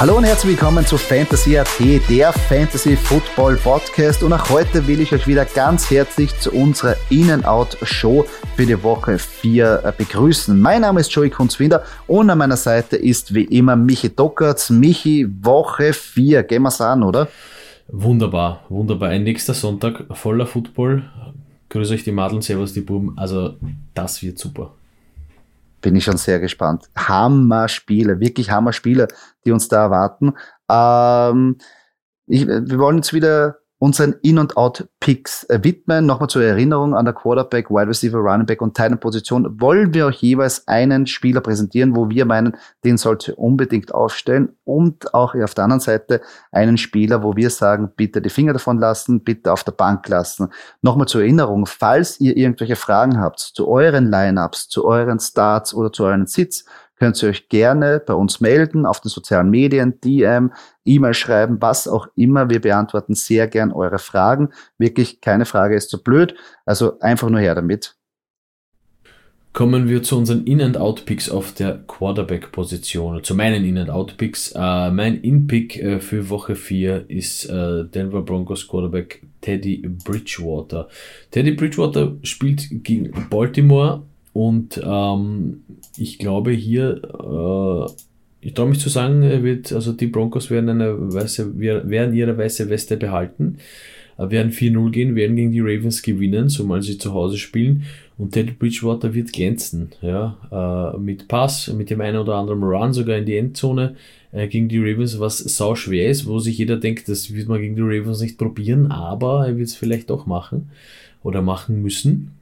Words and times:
Hallo 0.00 0.16
und 0.16 0.24
herzlich 0.24 0.52
willkommen 0.52 0.86
zu 0.86 0.96
Fantasy 0.96 1.58
AT, 1.58 1.78
der 2.08 2.32
Fantasy 2.32 2.96
Football 2.96 3.56
Podcast. 3.56 4.22
Und 4.22 4.32
auch 4.32 4.48
heute 4.48 4.86
will 4.86 4.98
ich 4.98 5.12
euch 5.12 5.26
wieder 5.26 5.44
ganz 5.44 5.90
herzlich 5.90 6.34
zu 6.40 6.52
unserer 6.52 6.96
In-Out-Show 7.10 8.24
für 8.56 8.64
die 8.64 8.82
Woche 8.82 9.18
4 9.18 9.82
äh, 9.84 9.92
begrüßen. 9.94 10.58
Mein 10.58 10.80
Name 10.80 11.00
ist 11.00 11.12
Joey 11.12 11.28
Kunzwinder 11.28 11.82
und 12.06 12.30
an 12.30 12.38
meiner 12.38 12.56
Seite 12.56 12.96
ist 12.96 13.34
wie 13.34 13.44
immer 13.44 13.76
Michi 13.76 14.08
Dockertz. 14.08 14.70
Michi, 14.70 15.28
Woche 15.42 15.92
4, 15.92 16.44
gehen 16.44 16.62
wir's 16.62 16.80
an, 16.80 17.02
oder? 17.02 17.28
Wunderbar, 17.88 18.64
wunderbar. 18.70 19.10
Ein 19.10 19.24
nächster 19.24 19.52
Sonntag 19.52 20.06
voller 20.12 20.46
Football. 20.46 21.02
Grüße 21.68 21.92
euch 21.92 22.04
die 22.04 22.12
Madeln, 22.12 22.40
servus 22.40 22.72
die 22.72 22.80
Buben. 22.80 23.18
Also, 23.18 23.56
das 23.92 24.22
wird 24.22 24.38
super 24.38 24.72
bin 25.80 25.96
ich 25.96 26.04
schon 26.04 26.16
sehr 26.16 26.40
gespannt. 26.40 26.90
Hammer-Spiele, 26.96 28.20
wirklich 28.20 28.50
Hammer-Spiele, 28.50 29.08
die 29.44 29.52
uns 29.52 29.68
da 29.68 29.82
erwarten. 29.84 30.34
Ähm, 30.70 31.56
ich, 32.26 32.46
wir 32.46 32.78
wollen 32.78 32.98
jetzt 32.98 33.12
wieder 33.12 33.59
unseren 33.80 34.14
In- 34.20 34.38
und 34.38 34.58
Out-Picks 34.58 35.44
äh, 35.44 35.58
widmen. 35.62 36.04
Nochmal 36.04 36.28
zur 36.28 36.44
Erinnerung 36.44 36.94
an 36.94 37.06
der 37.06 37.14
Quarterback, 37.14 37.70
Wide 37.70 37.88
Receiver, 37.88 38.18
Running 38.18 38.46
Back 38.46 38.60
und 38.60 38.76
Titan-Position 38.76 39.58
wollen 39.58 39.94
wir 39.94 40.06
euch 40.06 40.20
jeweils 40.22 40.68
einen 40.68 41.06
Spieler 41.06 41.40
präsentieren, 41.40 41.96
wo 41.96 42.10
wir 42.10 42.26
meinen, 42.26 42.56
den 42.84 42.98
sollte 42.98 43.34
unbedingt 43.34 43.94
aufstellen 43.94 44.50
und 44.64 45.14
auch 45.14 45.34
auf 45.34 45.54
der 45.54 45.64
anderen 45.64 45.80
Seite 45.80 46.20
einen 46.52 46.76
Spieler, 46.76 47.22
wo 47.22 47.34
wir 47.36 47.48
sagen, 47.48 47.90
bitte 47.96 48.20
die 48.20 48.28
Finger 48.28 48.52
davon 48.52 48.78
lassen, 48.78 49.24
bitte 49.24 49.50
auf 49.50 49.64
der 49.64 49.72
Bank 49.72 50.06
lassen. 50.08 50.48
Nochmal 50.82 51.08
zur 51.08 51.22
Erinnerung, 51.22 51.64
falls 51.64 52.20
ihr 52.20 52.36
irgendwelche 52.36 52.76
Fragen 52.76 53.18
habt 53.18 53.40
zu 53.40 53.66
euren 53.66 54.10
Lineups, 54.10 54.68
zu 54.68 54.84
euren 54.84 55.18
Starts 55.20 55.72
oder 55.72 55.90
zu 55.90 56.04
euren 56.04 56.26
Sits, 56.26 56.66
könnt 57.00 57.20
ihr 57.22 57.30
euch 57.30 57.48
gerne 57.48 58.00
bei 58.04 58.12
uns 58.12 58.40
melden, 58.40 58.84
auf 58.84 59.00
den 59.00 59.08
sozialen 59.08 59.50
Medien, 59.50 60.00
DM, 60.02 60.52
E-Mail 60.84 61.14
schreiben, 61.14 61.56
was 61.60 61.88
auch 61.88 62.06
immer. 62.14 62.50
Wir 62.50 62.60
beantworten 62.60 63.14
sehr 63.14 63.48
gern 63.48 63.72
eure 63.72 63.98
Fragen. 63.98 64.50
Wirklich, 64.78 65.20
keine 65.20 65.46
Frage 65.46 65.74
ist 65.74 65.88
zu 65.88 66.02
blöd. 66.02 66.34
Also 66.66 67.00
einfach 67.00 67.30
nur 67.30 67.40
her 67.40 67.54
damit. 67.54 67.96
Kommen 69.52 69.88
wir 69.88 70.02
zu 70.04 70.16
unseren 70.16 70.44
In-and-Out-Picks 70.44 71.28
auf 71.28 71.52
der 71.54 71.78
Quarterback-Position, 71.78 73.24
zu 73.24 73.34
meinen 73.34 73.64
In-and-Out-Picks. 73.64 74.52
Äh, 74.52 74.90
mein 74.92 75.22
In-Pick 75.22 75.82
äh, 75.82 75.98
für 75.98 76.28
Woche 76.28 76.54
4 76.54 77.10
ist 77.10 77.46
äh, 77.46 77.84
Denver 77.84 78.22
Broncos 78.22 78.68
Quarterback 78.68 79.22
Teddy 79.40 79.88
Bridgewater. 80.04 80.88
Teddy 81.32 81.52
Bridgewater 81.52 82.16
spielt 82.22 82.68
gegen 82.84 83.10
Baltimore 83.28 84.04
und 84.32 84.80
ähm, 84.84 85.62
ich 85.96 86.18
glaube 86.18 86.52
hier, 86.52 87.02
äh, 87.02 87.92
ich 88.42 88.54
traue 88.54 88.70
mich 88.70 88.80
zu 88.80 88.88
sagen, 88.88 89.22
wird, 89.42 89.72
also 89.72 89.92
die 89.92 90.06
Broncos 90.06 90.50
werden 90.50 90.70
eine 90.70 91.12
weiße, 91.12 91.58
werden 91.58 92.14
ihre 92.14 92.38
weiße 92.38 92.70
Weste 92.70 92.96
behalten, 92.96 93.58
äh, 94.18 94.30
werden 94.30 94.52
4-0 94.52 94.90
gehen, 94.90 95.14
werden 95.16 95.36
gegen 95.36 95.52
die 95.52 95.60
Ravens 95.60 96.02
gewinnen, 96.02 96.48
zumal 96.48 96.82
sie 96.82 96.98
zu 96.98 97.12
Hause 97.12 97.38
spielen. 97.38 97.84
Und 98.18 98.32
Teddy 98.32 98.52
Bridgewater 98.52 99.14
wird 99.14 99.32
glänzen, 99.32 99.90
ja, 100.02 100.94
äh, 100.94 100.98
mit 100.98 101.26
Pass, 101.26 101.72
mit 101.72 101.90
dem 101.90 102.00
einen 102.00 102.18
oder 102.18 102.34
anderen 102.34 102.62
Run 102.62 102.92
sogar 102.92 103.16
in 103.16 103.24
die 103.24 103.36
Endzone 103.36 103.96
äh, 104.32 104.46
gegen 104.46 104.68
die 104.68 104.78
Ravens, 104.78 105.18
was 105.18 105.38
sau 105.38 105.74
schwer 105.74 106.08
ist, 106.08 106.26
wo 106.26 106.38
sich 106.38 106.58
jeder 106.58 106.76
denkt, 106.76 107.08
das 107.08 107.34
wird 107.34 107.48
man 107.48 107.60
gegen 107.60 107.76
die 107.76 107.82
Ravens 107.82 108.20
nicht 108.20 108.38
probieren, 108.38 108.92
aber 108.92 109.46
er 109.46 109.56
wird 109.56 109.68
es 109.68 109.74
vielleicht 109.74 110.10
doch 110.10 110.26
machen 110.26 110.70
oder 111.22 111.42
machen 111.42 111.82
müssen. 111.82 112.39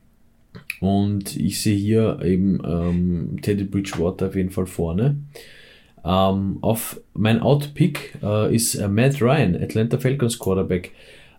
Und 0.80 1.36
ich 1.36 1.60
sehe 1.60 1.76
hier 1.76 2.20
eben 2.22 2.60
ähm, 2.64 3.38
Teddy 3.42 3.64
Bridgewater 3.64 4.28
auf 4.28 4.36
jeden 4.36 4.50
Fall 4.50 4.66
vorne. 4.66 5.16
Ähm, 6.04 6.58
auf 6.60 7.00
mein 7.14 7.40
Outpick 7.40 8.16
äh, 8.22 8.54
ist 8.54 8.76
äh, 8.76 8.88
Matt 8.88 9.20
Ryan, 9.20 9.56
Atlanta 9.60 9.98
Falcons 9.98 10.38
Quarterback. 10.38 10.92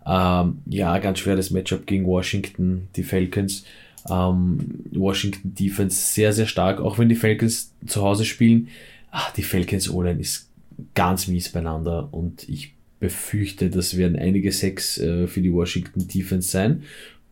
Ähm, 0.06 0.58
ja, 0.66 0.98
ganz 0.98 1.18
schweres 1.18 1.50
Matchup 1.50 1.86
gegen 1.86 2.06
Washington, 2.06 2.88
die 2.96 3.02
Falcons. 3.02 3.64
Ähm, 4.08 4.84
Washington 4.92 5.54
Defense 5.54 6.12
sehr, 6.14 6.32
sehr 6.32 6.46
stark, 6.46 6.80
auch 6.80 6.98
wenn 6.98 7.08
die 7.08 7.16
Falcons 7.16 7.74
zu 7.86 8.02
Hause 8.02 8.24
spielen. 8.24 8.68
Ach, 9.10 9.32
die 9.32 9.42
Falcons 9.42 9.90
O-Line 9.90 10.20
ist 10.20 10.48
ganz 10.94 11.26
mies 11.26 11.50
beieinander 11.50 12.08
und 12.12 12.48
ich 12.48 12.74
befürchte, 13.00 13.70
das 13.70 13.96
werden 13.96 14.16
einige 14.16 14.52
Sex 14.52 14.98
äh, 14.98 15.26
für 15.26 15.40
die 15.40 15.52
Washington 15.52 16.06
Defense 16.06 16.50
sein. 16.50 16.82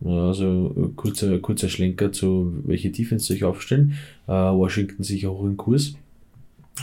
Also 0.04 0.92
kurzer, 0.94 1.38
kurzer 1.38 1.68
Schlenker 1.68 2.12
zu 2.12 2.54
welche 2.64 2.90
Defense 2.90 3.26
sich 3.26 3.44
aufstellen. 3.44 3.94
Äh, 4.26 4.32
Washington 4.32 5.02
sicher 5.02 5.30
hoch 5.30 5.44
im 5.44 5.56
Kurs, 5.56 5.94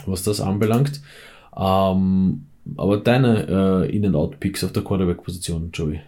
was 0.05 0.23
das 0.23 0.41
anbelangt. 0.41 1.01
Ähm, 1.57 2.45
aber 2.77 2.97
deine 2.97 3.85
äh, 3.87 3.95
In-and-Out-Picks 3.95 4.63
auf 4.63 4.73
der 4.73 4.83
Quarterback-Position, 4.83 5.69
Joey? 5.71 6.01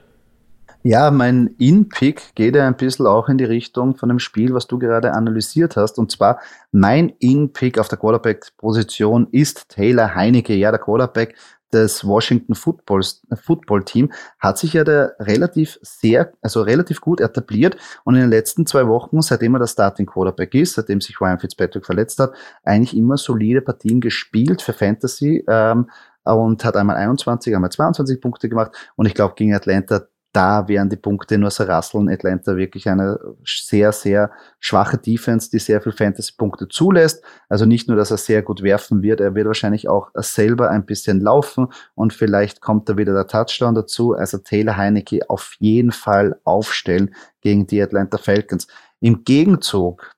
Ja, 0.83 1.11
mein 1.11 1.55
In-Pick 1.57 2.35
geht 2.35 2.55
ja 2.55 2.65
ein 2.65 2.77
bisschen 2.77 3.07
auch 3.07 3.29
in 3.29 3.37
die 3.37 3.43
Richtung 3.43 3.95
von 3.95 4.09
dem 4.09 4.19
Spiel, 4.19 4.53
was 4.53 4.67
du 4.67 4.79
gerade 4.79 5.13
analysiert 5.13 5.75
hast. 5.75 5.99
Und 5.99 6.11
zwar 6.11 6.39
mein 6.71 7.09
In-Pick 7.19 7.77
auf 7.77 7.89
der 7.89 7.97
Quarterback-Position 7.97 9.27
ist 9.31 9.69
Taylor 9.69 10.15
Heinecke. 10.15 10.55
Ja, 10.55 10.71
der 10.71 10.79
Quarterback 10.79 11.35
des 11.73 12.05
Washington 12.05 12.55
Footballs, 12.55 13.21
Football 13.43 13.83
Team 13.83 14.11
hat 14.39 14.57
sich 14.57 14.73
ja 14.73 14.83
da 14.83 15.11
relativ 15.19 15.79
sehr, 15.81 16.33
also 16.41 16.61
relativ 16.61 17.01
gut 17.01 17.21
etabliert 17.21 17.77
und 18.03 18.15
in 18.15 18.21
den 18.21 18.29
letzten 18.29 18.65
zwei 18.65 18.87
Wochen, 18.87 19.21
seitdem 19.21 19.55
er 19.55 19.59
der 19.59 19.67
Starting 19.67 20.05
Quarterback 20.05 20.53
ist, 20.55 20.75
seitdem 20.75 21.01
sich 21.01 21.19
Ryan 21.19 21.39
Fitzpatrick 21.39 21.85
verletzt 21.85 22.19
hat, 22.19 22.33
eigentlich 22.63 22.95
immer 22.95 23.17
solide 23.17 23.61
Partien 23.61 24.01
gespielt 24.01 24.61
für 24.61 24.73
Fantasy 24.73 25.43
ähm, 25.47 25.89
und 26.23 26.63
hat 26.63 26.75
einmal 26.75 26.97
21, 26.97 27.55
einmal 27.55 27.71
22 27.71 28.21
Punkte 28.21 28.49
gemacht 28.49 28.71
und 28.95 29.05
ich 29.05 29.13
glaube 29.13 29.35
gegen 29.35 29.53
Atlanta 29.53 30.07
da 30.37 30.67
wären 30.67 30.87
die 30.87 30.97
Punkte 30.97 31.39
nur 31.39 31.49
so 31.49 31.63
rasseln. 31.63 32.09
Atlanta 32.09 32.55
wirklich 32.55 32.87
eine 32.87 33.19
sehr, 33.43 33.91
sehr 33.91 34.29
schwache 34.59 34.99
Defense, 34.99 35.49
die 35.49 35.57
sehr 35.57 35.81
viel 35.81 35.91
Fantasy-Punkte 35.91 36.67
zulässt. 36.67 37.23
Also 37.49 37.65
nicht 37.65 37.87
nur, 37.87 37.97
dass 37.97 38.11
er 38.11 38.17
sehr 38.17 38.43
gut 38.43 38.61
werfen 38.61 39.01
wird, 39.01 39.19
er 39.19 39.33
wird 39.33 39.47
wahrscheinlich 39.47 39.89
auch 39.89 40.11
selber 40.13 40.69
ein 40.69 40.85
bisschen 40.85 41.21
laufen 41.21 41.69
und 41.95 42.13
vielleicht 42.13 42.61
kommt 42.61 42.87
da 42.87 42.97
wieder 42.97 43.13
der 43.13 43.25
Touchdown 43.25 43.73
dazu. 43.73 44.13
Also 44.13 44.37
Taylor 44.37 44.77
Heinecke 44.77 45.27
auf 45.27 45.55
jeden 45.57 45.91
Fall 45.91 46.39
aufstellen 46.43 47.15
gegen 47.41 47.65
die 47.65 47.81
Atlanta 47.81 48.19
Falcons. 48.19 48.67
Im 48.99 49.23
Gegenzug 49.23 50.15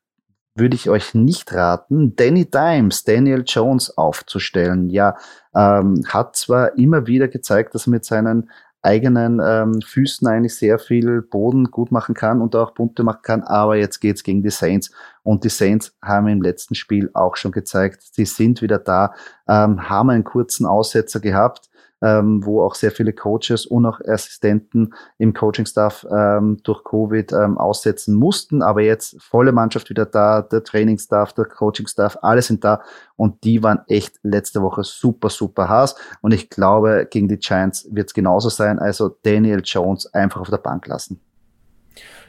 würde 0.56 0.76
ich 0.76 0.90
euch 0.90 1.14
nicht 1.14 1.54
raten, 1.54 2.18
Danny 2.18 2.46
Dimes, 2.46 3.06
Daniel 3.06 3.46
Jones 3.48 3.98
aufzustellen. 3.98 4.90
Ja, 4.90 5.16
ähm, 5.56 6.04
hat 6.10 6.36
zwar 6.36 6.78
immer 6.78 7.08
wieder 7.08 7.30
gezeigt, 7.30 7.74
dass 7.74 7.88
er 7.88 7.92
mit 7.92 8.04
seinen 8.04 8.50
eigenen 8.82 9.42
ähm, 9.44 9.82
Füßen 9.82 10.28
eigentlich 10.28 10.56
sehr 10.56 10.80
viel 10.80 11.22
Boden 11.22 11.66
gut 11.66 11.92
machen 11.92 12.16
kann 12.16 12.42
und 12.42 12.56
auch 12.56 12.74
Punkte 12.74 13.04
machen 13.04 13.22
kann. 13.24 13.44
Aber 13.44 13.76
jetzt 13.76 14.00
geht's 14.00 14.24
gegen 14.24 14.42
die 14.42 14.50
Saints. 14.50 14.92
Und 15.24 15.44
die 15.44 15.50
Saints 15.50 15.98
haben 16.02 16.28
im 16.28 16.42
letzten 16.42 16.76
Spiel 16.76 17.10
auch 17.14 17.36
schon 17.36 17.52
gezeigt, 17.52 18.02
sie 18.02 18.26
sind 18.26 18.62
wieder 18.62 18.80
da, 18.80 19.14
ähm, 19.48 19.90
haben 19.90 20.10
einen 20.10 20.24
kurzen 20.24 20.66
Aussetzer 20.66 21.20
gehabt 21.20 21.70
ähm, 22.02 22.46
wo 22.46 22.62
auch 22.64 22.76
sehr 22.76 22.92
viele 22.92 23.14
Coaches 23.14 23.66
und 23.66 23.86
auch 23.86 24.00
Assistenten 24.02 24.94
im 25.18 25.34
Coaching-Staff 25.34 26.06
ähm, 26.12 26.60
durch 26.64 26.84
Covid 26.84 27.32
ähm, 27.34 27.58
aussetzen 27.58 28.16
mussten. 28.16 28.62
Aber 28.62 28.82
jetzt 28.82 29.22
volle 29.22 29.52
Mannschaft 29.52 29.90
wieder 29.90 30.06
da, 30.06 30.42
der 30.42 30.64
Training-Staff, 30.64 31.34
der 31.34 31.46
Coaching-Staff, 31.46 32.18
alle 32.22 32.42
sind 32.42 32.64
da 32.64 32.82
und 33.16 33.44
die 33.44 33.62
waren 33.64 33.80
echt 33.88 34.20
letzte 34.24 34.62
Woche 34.62 34.84
super, 34.84 35.30
super 35.30 35.68
heiß. 35.68 35.96
Und 36.22 36.34
ich 36.34 36.50
glaube, 36.50 37.08
gegen 37.10 37.28
die 37.28 37.38
Giants 37.38 37.88
wird 37.92 38.08
es 38.08 38.14
genauso 38.14 38.50
sein. 38.50 38.80
Also 38.80 39.16
Daniel 39.24 39.62
Jones 39.64 40.14
einfach 40.14 40.42
auf 40.42 40.50
der 40.50 40.58
Bank 40.58 40.88
lassen. 40.88 41.20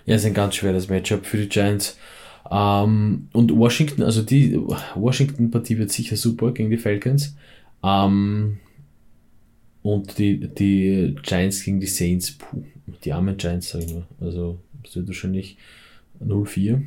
Ja, 0.05 0.17
ist 0.17 0.27
ein 0.27 0.35
ganz 0.35 0.57
schweres 0.57 0.89
Matchup 0.89 1.27
für 1.27 1.37
die 1.37 1.49
Giants. 1.49 1.97
Um, 2.43 2.59
ähm, 2.59 3.29
und 3.33 3.57
Washington, 3.57 4.03
also 4.03 4.23
die 4.23 4.59
Washington-Partie 4.97 5.79
wird 5.79 5.91
sicher 5.91 6.17
super 6.17 6.51
gegen 6.51 6.71
die 6.71 6.79
Falcons. 6.79 7.37
Um, 7.83 7.91
ähm, 7.91 8.59
und 9.83 10.19
die, 10.19 10.49
die 10.49 11.17
Giants 11.23 11.65
gegen 11.65 11.81
die 11.81 11.87
Saints, 11.87 12.33
puh, 12.33 12.63
die 13.05 13.13
armen 13.13 13.37
Giants, 13.37 13.71
sag 13.71 13.83
ich 13.83 13.95
mal. 13.95 14.07
Also, 14.21 14.59
das 14.83 14.97
wird 14.97 15.09
wahrscheinlich 15.09 15.57
0-4 16.25 16.83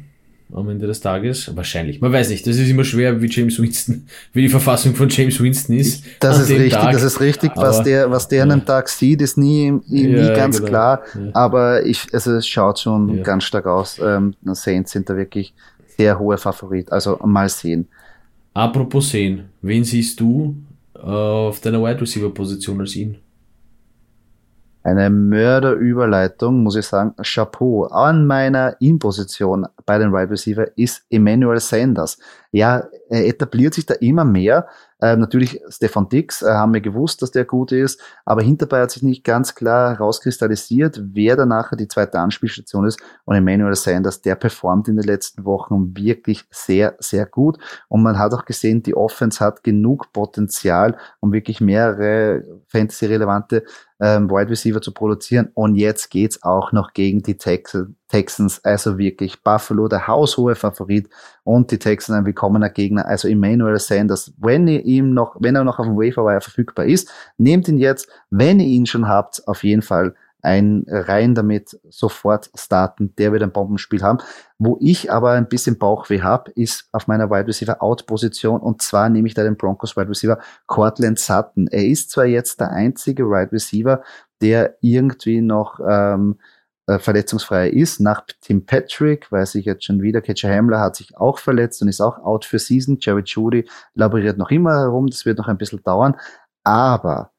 am 0.54 0.69
Ende 0.69 0.88
des 0.88 1.01
Tages. 1.01 1.56
Wahrscheinlich. 1.56 2.00
Man 2.01 2.12
weiß 2.12 2.30
nicht. 2.30 2.45
Das 2.45 2.57
ist 2.57 2.69
immer 2.69 2.84
schwer, 2.84 3.22
wie 3.22 3.28
James 3.28 3.60
Winston, 3.60 4.06
wie 4.34 4.44
die 4.44 4.50
Verfassung 4.50 4.94
von 4.95 5.10
James 5.10 5.42
Winston 5.42 5.75
ist. 5.78 6.04
Das 6.19 6.40
ist 6.40 6.50
richtig, 6.50 6.74
Tag. 6.74 6.92
das 6.92 7.04
ist 7.04 7.19
richtig. 7.19 7.51
was 7.56 7.84
der, 7.84 8.12
was 8.12 8.28
der 8.28 8.40
ja. 8.40 8.44
an 8.44 8.51
einem 8.51 8.66
Tag 8.66 8.90
sieht, 8.90 9.22
ist 9.22 9.38
nie, 9.38 9.72
nie 9.88 10.10
ja, 10.10 10.36
ganz 10.36 10.57
genau. 10.57 10.69
klar. 10.69 11.01
Ja. 11.16 11.31
Aber 11.34 11.86
ich, 11.86 12.06
also 12.13 12.34
es 12.34 12.48
schaut 12.48 12.80
schon 12.80 13.24
ganz 13.24 13.45
stark 13.45 13.66
aus. 13.66 14.00
Ähm, 14.04 14.36
Saints 14.51 14.92
sind 14.92 15.10
da 15.10 15.16
wirklich 15.16 15.54
sehr 15.98 16.19
hohe 16.19 16.38
Favorit. 16.38 16.92
Also 16.92 17.19
mal 17.24 17.50
sehen. 17.50 17.88
Apropos 18.54 19.10
sehen, 19.10 19.45
wen 19.62 19.84
siehst 19.84 20.19
du 20.19 20.56
auf 21.03 21.59
deiner 21.59 21.83
Wide 21.83 22.01
Receiver 22.01 22.33
Position 22.33 22.79
als 22.79 22.95
ihn? 22.95 23.17
Eine 24.85 25.09
Mörderüberleitung, 25.09 26.61
muss 26.61 26.75
ich 26.75 26.85
sagen. 26.85 27.13
Chapeau. 27.21 27.85
An 27.85 28.27
meiner 28.27 28.75
In-Position 28.81 29.65
bei 29.85 29.97
den 29.97 30.11
Wide 30.11 30.29
Receiver 30.29 30.77
ist 30.77 31.05
Emmanuel 31.09 31.59
Sanders. 31.61 32.17
Ja, 32.51 32.83
er 33.09 33.25
etabliert 33.25 33.73
sich 33.73 33.85
da 33.85 33.94
immer 33.95 34.25
mehr. 34.25 34.67
Äh, 35.03 35.17
natürlich 35.17 35.59
Stefan 35.67 36.07
Dix 36.07 36.41
äh, 36.41 36.45
haben 36.45 36.73
wir 36.73 36.79
gewusst, 36.79 37.21
dass 37.21 37.31
der 37.31 37.44
gut 37.44 37.73
ist, 37.73 38.00
aber 38.23 38.41
hinterbei 38.41 38.79
hat 38.79 38.91
sich 38.91 39.03
nicht 39.03 39.25
ganz 39.25 39.53
klar 39.53 39.97
rauskristallisiert, 39.97 41.01
wer 41.11 41.35
da 41.35 41.45
nachher 41.45 41.75
die 41.75 41.89
zweite 41.89 42.19
Anspielstation 42.19 42.85
ist. 42.85 43.01
Und 43.25 43.35
Emmanuel 43.35 43.75
Sanders, 43.75 44.21
der 44.21 44.35
performt 44.35 44.88
in 44.88 44.95
den 44.95 45.03
letzten 45.03 45.44
Wochen 45.44 45.94
wirklich 45.97 46.45
sehr, 46.51 46.95
sehr 47.00 47.25
gut. 47.25 47.57
Und 47.89 48.01
man 48.01 48.17
hat 48.17 48.33
auch 48.33 48.45
gesehen, 48.45 48.81
die 48.81 48.95
Offense 48.95 49.44
hat 49.44 49.61
genug 49.61 50.13
Potenzial, 50.13 50.95
um 51.19 51.33
wirklich 51.33 51.59
mehrere 51.59 52.45
fantasy-relevante 52.67 53.65
ähm, 53.99 54.29
Wide 54.29 54.51
Receiver 54.51 54.81
zu 54.81 54.94
produzieren. 54.94 55.49
Und 55.53 55.75
jetzt 55.75 56.11
geht's 56.11 56.44
auch 56.44 56.71
noch 56.71 56.94
gegen 56.94 57.23
die 57.23 57.38
Tex 57.38 57.77
Texans, 58.07 58.63
also 58.63 58.97
wirklich 58.97 59.41
Buffalo, 59.44 59.88
der 59.88 60.07
haushohe 60.07 60.55
Favorit 60.55 61.09
und 61.44 61.71
die 61.71 61.79
Texans 61.79 62.17
ein 62.17 62.25
willkommener 62.25 62.69
Gegner, 62.69 63.05
also 63.07 63.27
Emmanuel 63.27 63.79
Sanders. 63.79 64.33
Wenn 64.38 64.67
ihr 64.67 64.85
ihm 64.85 65.13
noch, 65.13 65.35
wenn 65.39 65.55
er 65.55 65.63
noch 65.63 65.79
auf 65.79 65.85
dem 65.85 65.95
Waferwire 65.95 66.41
verfügbar 66.41 66.85
ist, 66.85 67.11
nehmt 67.38 67.67
ihn 67.67 67.77
jetzt. 67.77 68.07
Wenn 68.29 68.59
ihr 68.59 68.67
ihn 68.67 68.85
schon 68.85 69.07
habt, 69.07 69.47
auf 69.47 69.63
jeden 69.63 69.81
Fall 69.81 70.15
ein 70.44 70.85
rein 70.89 71.35
damit 71.35 71.79
sofort 71.89 72.51
starten. 72.53 73.15
Der 73.17 73.31
wird 73.31 73.41
ein 73.41 73.53
Bombenspiel 73.53 74.03
haben. 74.03 74.19
Wo 74.59 74.77
ich 74.81 75.11
aber 75.11 75.31
ein 75.31 75.47
bisschen 75.47 75.77
Bauchweh 75.77 76.21
habe, 76.21 76.51
ist 76.51 76.89
auf 76.91 77.07
meiner 77.07 77.29
Wide 77.29 77.47
Receiver 77.47 77.81
Out 77.81 78.06
Position 78.06 78.59
und 78.59 78.81
zwar 78.81 79.09
nehme 79.09 79.27
ich 79.27 79.33
da 79.33 79.44
den 79.44 79.56
Broncos 79.56 79.95
Wide 79.95 80.09
Receiver 80.09 80.38
Cortland 80.67 81.17
Sutton. 81.17 81.67
Er 81.67 81.88
ist 81.88 82.11
zwar 82.11 82.25
jetzt 82.25 82.59
der 82.59 82.71
einzige 82.71 83.25
Wide 83.29 83.53
Receiver, 83.53 84.03
der 84.41 84.75
irgendwie 84.81 85.41
noch 85.41 85.79
ähm, 85.88 86.38
äh, 86.88 87.00
verletzungsfrei 87.00 87.69
ist. 87.69 88.00
Nach 88.00 88.25
Tim 88.41 88.65
Patrick 88.65 89.31
weiß 89.31 89.56
ich 89.56 89.65
jetzt 89.65 89.85
schon 89.85 90.01
wieder, 90.01 90.21
Catcher 90.21 90.53
Hamler 90.53 90.80
hat 90.80 90.95
sich 90.95 91.18
auch 91.18 91.39
verletzt 91.39 91.81
und 91.81 91.88
ist 91.88 92.01
auch 92.01 92.19
out 92.19 92.45
für 92.45 92.59
Season. 92.59 92.97
Jerry 93.00 93.24
Judy 93.25 93.68
laboriert 93.94 94.38
noch 94.38 94.51
immer 94.51 94.80
herum, 94.80 95.07
das 95.07 95.25
wird 95.25 95.38
noch 95.38 95.47
ein 95.47 95.57
bisschen 95.57 95.83
dauern. 95.83 96.15
Aber 96.63 97.32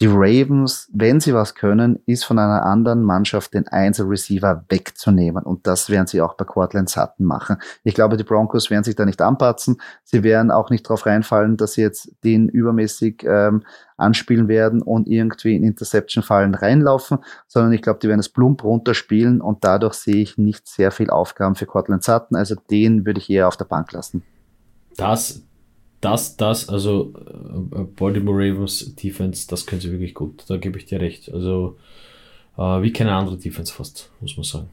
die 0.00 0.06
Ravens, 0.06 0.88
wenn 0.92 1.20
sie 1.20 1.34
was 1.34 1.54
können, 1.54 2.00
ist 2.06 2.24
von 2.24 2.38
einer 2.38 2.64
anderen 2.64 3.02
Mannschaft 3.02 3.54
den 3.54 3.66
Einzel-Receiver 3.66 4.64
wegzunehmen. 4.68 5.42
Und 5.42 5.66
das 5.66 5.90
werden 5.90 6.06
sie 6.06 6.20
auch 6.20 6.34
bei 6.34 6.44
Cortland 6.44 6.88
Sutton 6.88 7.26
machen. 7.26 7.56
Ich 7.82 7.94
glaube, 7.94 8.16
die 8.16 8.24
Broncos 8.24 8.70
werden 8.70 8.84
sich 8.84 8.94
da 8.94 9.04
nicht 9.04 9.20
anpatzen. 9.20 9.80
Sie 10.04 10.22
werden 10.22 10.50
auch 10.50 10.70
nicht 10.70 10.86
darauf 10.86 11.06
reinfallen, 11.06 11.56
dass 11.56 11.72
sie 11.72 11.82
jetzt 11.82 12.12
den 12.22 12.48
übermäßig 12.48 13.24
ähm, 13.24 13.64
anspielen 13.96 14.46
werden 14.46 14.82
und 14.82 15.08
irgendwie 15.08 15.56
in 15.56 15.64
Interception-Fallen 15.64 16.54
reinlaufen, 16.54 17.18
sondern 17.48 17.72
ich 17.72 17.82
glaube, 17.82 17.98
die 17.98 18.08
werden 18.08 18.20
es 18.20 18.28
plump 18.28 18.62
runterspielen 18.62 19.40
und 19.40 19.64
dadurch 19.64 19.94
sehe 19.94 20.22
ich 20.22 20.38
nicht 20.38 20.68
sehr 20.68 20.92
viel 20.92 21.10
Aufgaben 21.10 21.56
für 21.56 21.66
Cortland 21.66 22.04
Sutton. 22.04 22.36
Also 22.36 22.54
den 22.70 23.04
würde 23.04 23.18
ich 23.18 23.28
eher 23.28 23.48
auf 23.48 23.56
der 23.56 23.64
Bank 23.64 23.90
lassen. 23.92 24.22
Das, 24.96 25.42
das, 26.00 26.36
das, 26.36 26.68
also 26.68 27.12
äh, 27.74 27.82
Baltimore 27.96 28.36
Ravens 28.36 28.94
Defense, 28.94 29.46
das 29.48 29.66
können 29.66 29.80
sie 29.80 29.90
wirklich 29.90 30.14
gut. 30.14 30.44
Da 30.48 30.56
gebe 30.56 30.78
ich 30.78 30.86
dir 30.86 31.00
recht. 31.00 31.32
Also 31.32 31.76
äh, 32.56 32.82
wie 32.82 32.92
keine 32.92 33.12
andere 33.12 33.36
Defense 33.36 33.72
fast, 33.72 34.10
muss 34.20 34.36
man 34.36 34.44
sagen. 34.44 34.68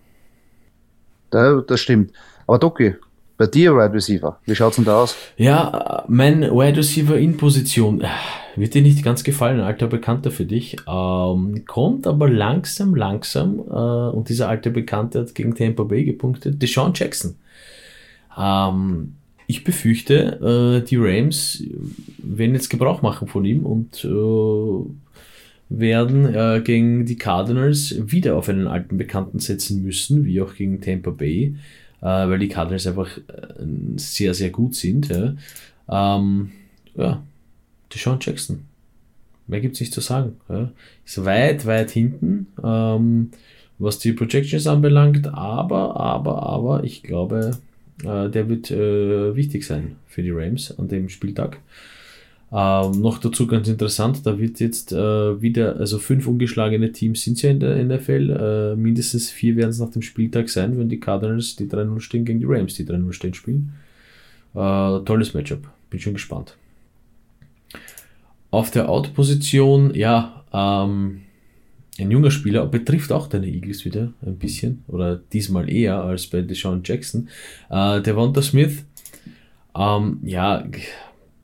Da, 1.31 1.61
das 1.61 1.79
stimmt. 1.79 2.11
Aber 2.47 2.59
Doki, 2.59 2.95
bei 3.37 3.47
dir 3.47 3.75
Wide 3.75 3.93
Receiver, 3.93 4.39
wie 4.45 4.55
schaut's 4.55 4.77
denn 4.77 4.85
da 4.85 5.01
aus? 5.01 5.15
Ja, 5.35 6.05
mein 6.07 6.41
Wide 6.43 6.77
Receiver 6.77 7.17
in 7.17 7.37
Position 7.37 8.01
äh, 8.01 8.07
wird 8.55 8.73
dir 8.73 8.81
nicht 8.81 9.03
ganz 9.03 9.23
gefallen, 9.23 9.59
alter 9.59 9.87
Bekannter 9.87 10.31
für 10.31 10.45
dich. 10.45 10.77
Ähm, 10.87 11.65
kommt 11.65 12.07
aber 12.07 12.29
langsam, 12.29 12.95
langsam, 12.95 13.59
äh, 13.59 14.15
und 14.15 14.29
dieser 14.29 14.47
alte 14.47 14.69
Bekannte 14.69 15.19
hat 15.19 15.35
gegen 15.35 15.55
Tampa 15.55 15.83
Bay 15.83 16.05
gepunktet, 16.05 16.61
Deshaun 16.61 16.93
Jackson. 16.95 17.35
Ähm, 18.37 19.15
ich 19.47 19.63
befürchte, 19.63 20.81
äh, 20.83 20.87
die 20.87 20.97
Rams 20.97 21.63
werden 22.17 22.55
jetzt 22.55 22.69
Gebrauch 22.69 23.01
machen 23.01 23.27
von 23.27 23.45
ihm 23.45 23.65
und 23.65 24.03
äh, 24.03 24.89
werden 25.69 26.33
äh, 26.33 26.61
gegen 26.63 27.05
die 27.05 27.17
Cardinals 27.17 27.95
wieder 27.97 28.35
auf 28.35 28.49
einen 28.49 28.67
alten 28.67 28.97
Bekannten 28.97 29.39
setzen 29.39 29.83
müssen, 29.83 30.25
wie 30.25 30.41
auch 30.41 30.55
gegen 30.55 30.81
Tampa 30.81 31.11
Bay, 31.11 31.55
äh, 32.01 32.05
weil 32.05 32.39
die 32.39 32.47
Cardinals 32.47 32.87
einfach 32.87 33.17
äh, 33.17 33.21
sehr, 33.97 34.33
sehr 34.33 34.49
gut 34.49 34.75
sind. 34.75 35.09
Ja, 35.09 35.35
ähm, 36.17 36.51
ja. 36.95 37.23
Deshaun 37.93 38.17
Jackson. 38.19 38.65
Mehr 39.47 39.61
gibt 39.61 39.75
es 39.75 39.79
nicht 39.79 39.93
zu 39.93 40.01
sagen. 40.01 40.37
Ja. 40.49 40.71
Ist 41.05 41.23
weit, 41.23 41.65
weit 41.65 41.91
hinten, 41.91 42.47
ähm, 42.63 43.31
was 43.77 43.99
die 43.99 44.13
Projections 44.13 44.67
anbelangt, 44.67 45.27
aber, 45.27 45.99
aber, 45.99 46.43
aber 46.43 46.83
ich 46.83 47.03
glaube, 47.03 47.57
äh, 48.03 48.29
der 48.29 48.49
wird 48.49 48.71
äh, 48.71 49.35
wichtig 49.35 49.65
sein 49.65 49.95
für 50.07 50.23
die 50.23 50.31
Rams 50.31 50.77
an 50.77 50.87
dem 50.87 51.09
Spieltag. 51.09 51.59
Ähm, 52.51 53.01
noch 53.01 53.17
dazu 53.17 53.47
ganz 53.47 53.67
interessant, 53.67 54.25
da 54.25 54.39
wird 54.39 54.59
jetzt 54.59 54.93
äh, 54.93 55.41
wieder, 55.41 55.77
also 55.77 55.97
fünf 55.97 56.27
ungeschlagene 56.27 56.91
Teams 56.91 57.23
sind 57.23 57.41
ja 57.41 57.49
in 57.49 57.59
der 57.59 57.83
NFL, 57.83 58.29
äh, 58.29 58.75
mindestens 58.75 59.31
vier 59.31 59.55
werden 59.55 59.71
es 59.71 59.79
nach 59.79 59.89
dem 59.89 60.03
Spieltag 60.03 60.49
sein, 60.49 60.77
wenn 60.77 60.87
die 60.87 60.99
Cardinals 60.99 61.55
die 61.55 61.65
3-0 61.65 61.99
stehen 61.99 62.23
gegen 62.23 62.39
die 62.39 62.45
Rams 62.47 62.75
die 62.75 62.85
3-0 62.85 63.13
stehen 63.13 63.33
spielen. 63.33 63.73
Äh, 64.53 64.99
tolles 65.03 65.33
Matchup, 65.33 65.67
bin 65.89 65.99
schon 65.99 66.13
gespannt. 66.13 66.55
Auf 68.51 68.71
der 68.71 68.89
Out-Position, 68.89 69.93
ja, 69.95 70.45
ähm, 70.53 71.23
ein 71.99 72.11
junger 72.11 72.31
Spieler, 72.31 72.65
betrifft 72.65 73.11
auch 73.11 73.27
deine 73.27 73.47
Eagles 73.47 73.85
wieder 73.85 74.11
ein 74.25 74.37
bisschen, 74.37 74.83
oder 74.87 75.21
diesmal 75.31 75.69
eher 75.69 76.01
als 76.01 76.27
bei 76.27 76.41
Deshaun 76.41 76.81
Jackson. 76.83 77.29
Äh, 77.69 78.01
Devonta 78.01 78.41
Smith, 78.41 78.83
ähm, 79.77 80.19
ja, 80.23 80.65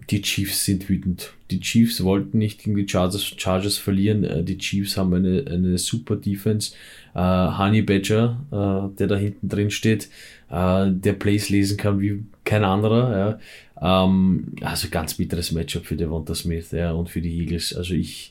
die 0.10 0.22
Chiefs 0.22 0.66
sind 0.66 0.90
wütend. 0.90 1.34
Die 1.52 1.62
Chiefs 1.62 2.04
wollten 2.04 2.38
nicht 2.38 2.64
gegen 2.64 2.76
die 2.76 2.88
Chargers, 2.88 3.34
Chargers 3.38 3.78
verlieren. 3.78 4.24
Äh, 4.24 4.44
die 4.44 4.58
Chiefs 4.58 4.98
haben 4.98 5.14
eine, 5.14 5.46
eine 5.50 5.78
super 5.78 6.18
Defense. 6.18 6.74
Äh, 7.14 7.20
Honey 7.20 7.82
Badger, 7.82 8.42
äh, 8.52 8.98
der 8.98 9.08
da 9.08 9.16
hinten 9.16 9.48
drin 9.48 9.72
steht, 9.72 10.10
äh, 10.50 10.88
der 10.90 11.14
Plays 11.14 11.50
lesen 11.50 11.78
kann 11.78 12.02
wie 12.02 12.24
kein 12.44 12.64
anderer. 12.64 13.40
Ja. 13.82 14.06
Ähm, 14.06 14.54
also 14.62 14.90
ganz 14.90 15.14
bitteres 15.14 15.52
Matchup 15.52 15.86
für 15.86 15.96
Devonta 15.96 16.36
Smith 16.36 16.72
ja, 16.72 16.92
und 16.92 17.10
für 17.10 17.22
die 17.22 17.40
Eagles. 17.40 17.74
Also 17.74 17.94
ich 17.94 18.31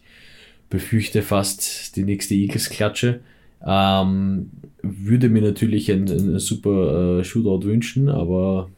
befürchte 0.71 1.23
fast 1.23 1.97
die 1.97 2.05
nächste 2.05 2.35
Eagles-Klatsche. 2.35 3.21
Ähm, 3.67 4.51
würde 4.83 5.29
mir 5.29 5.43
natürlich 5.43 5.91
ein, 5.93 6.09
ein 6.09 6.39
super 6.39 7.19
äh, 7.19 7.25
Shootout 7.25 7.67
wünschen, 7.67 8.09
aber 8.09 8.71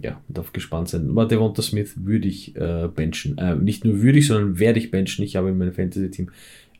ja, 0.00 0.20
darf 0.28 0.52
gespannt 0.52 0.90
sein. 0.90 1.08
Aber 1.10 1.26
Devonta 1.26 1.62
Smith 1.62 1.94
würde 1.96 2.28
ich 2.28 2.54
äh, 2.54 2.88
benchen. 2.94 3.36
Äh, 3.38 3.56
nicht 3.56 3.84
nur 3.84 4.00
würde 4.00 4.18
ich, 4.18 4.28
sondern 4.28 4.60
werde 4.60 4.78
ich 4.78 4.92
benchen. 4.92 5.24
Ich 5.24 5.34
habe 5.34 5.48
in 5.48 5.58
meinem 5.58 5.72
Fantasy-Team, 5.72 6.30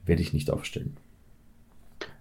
werde 0.07 0.23
ich 0.23 0.33
nicht 0.33 0.50
aufstellen. 0.50 0.97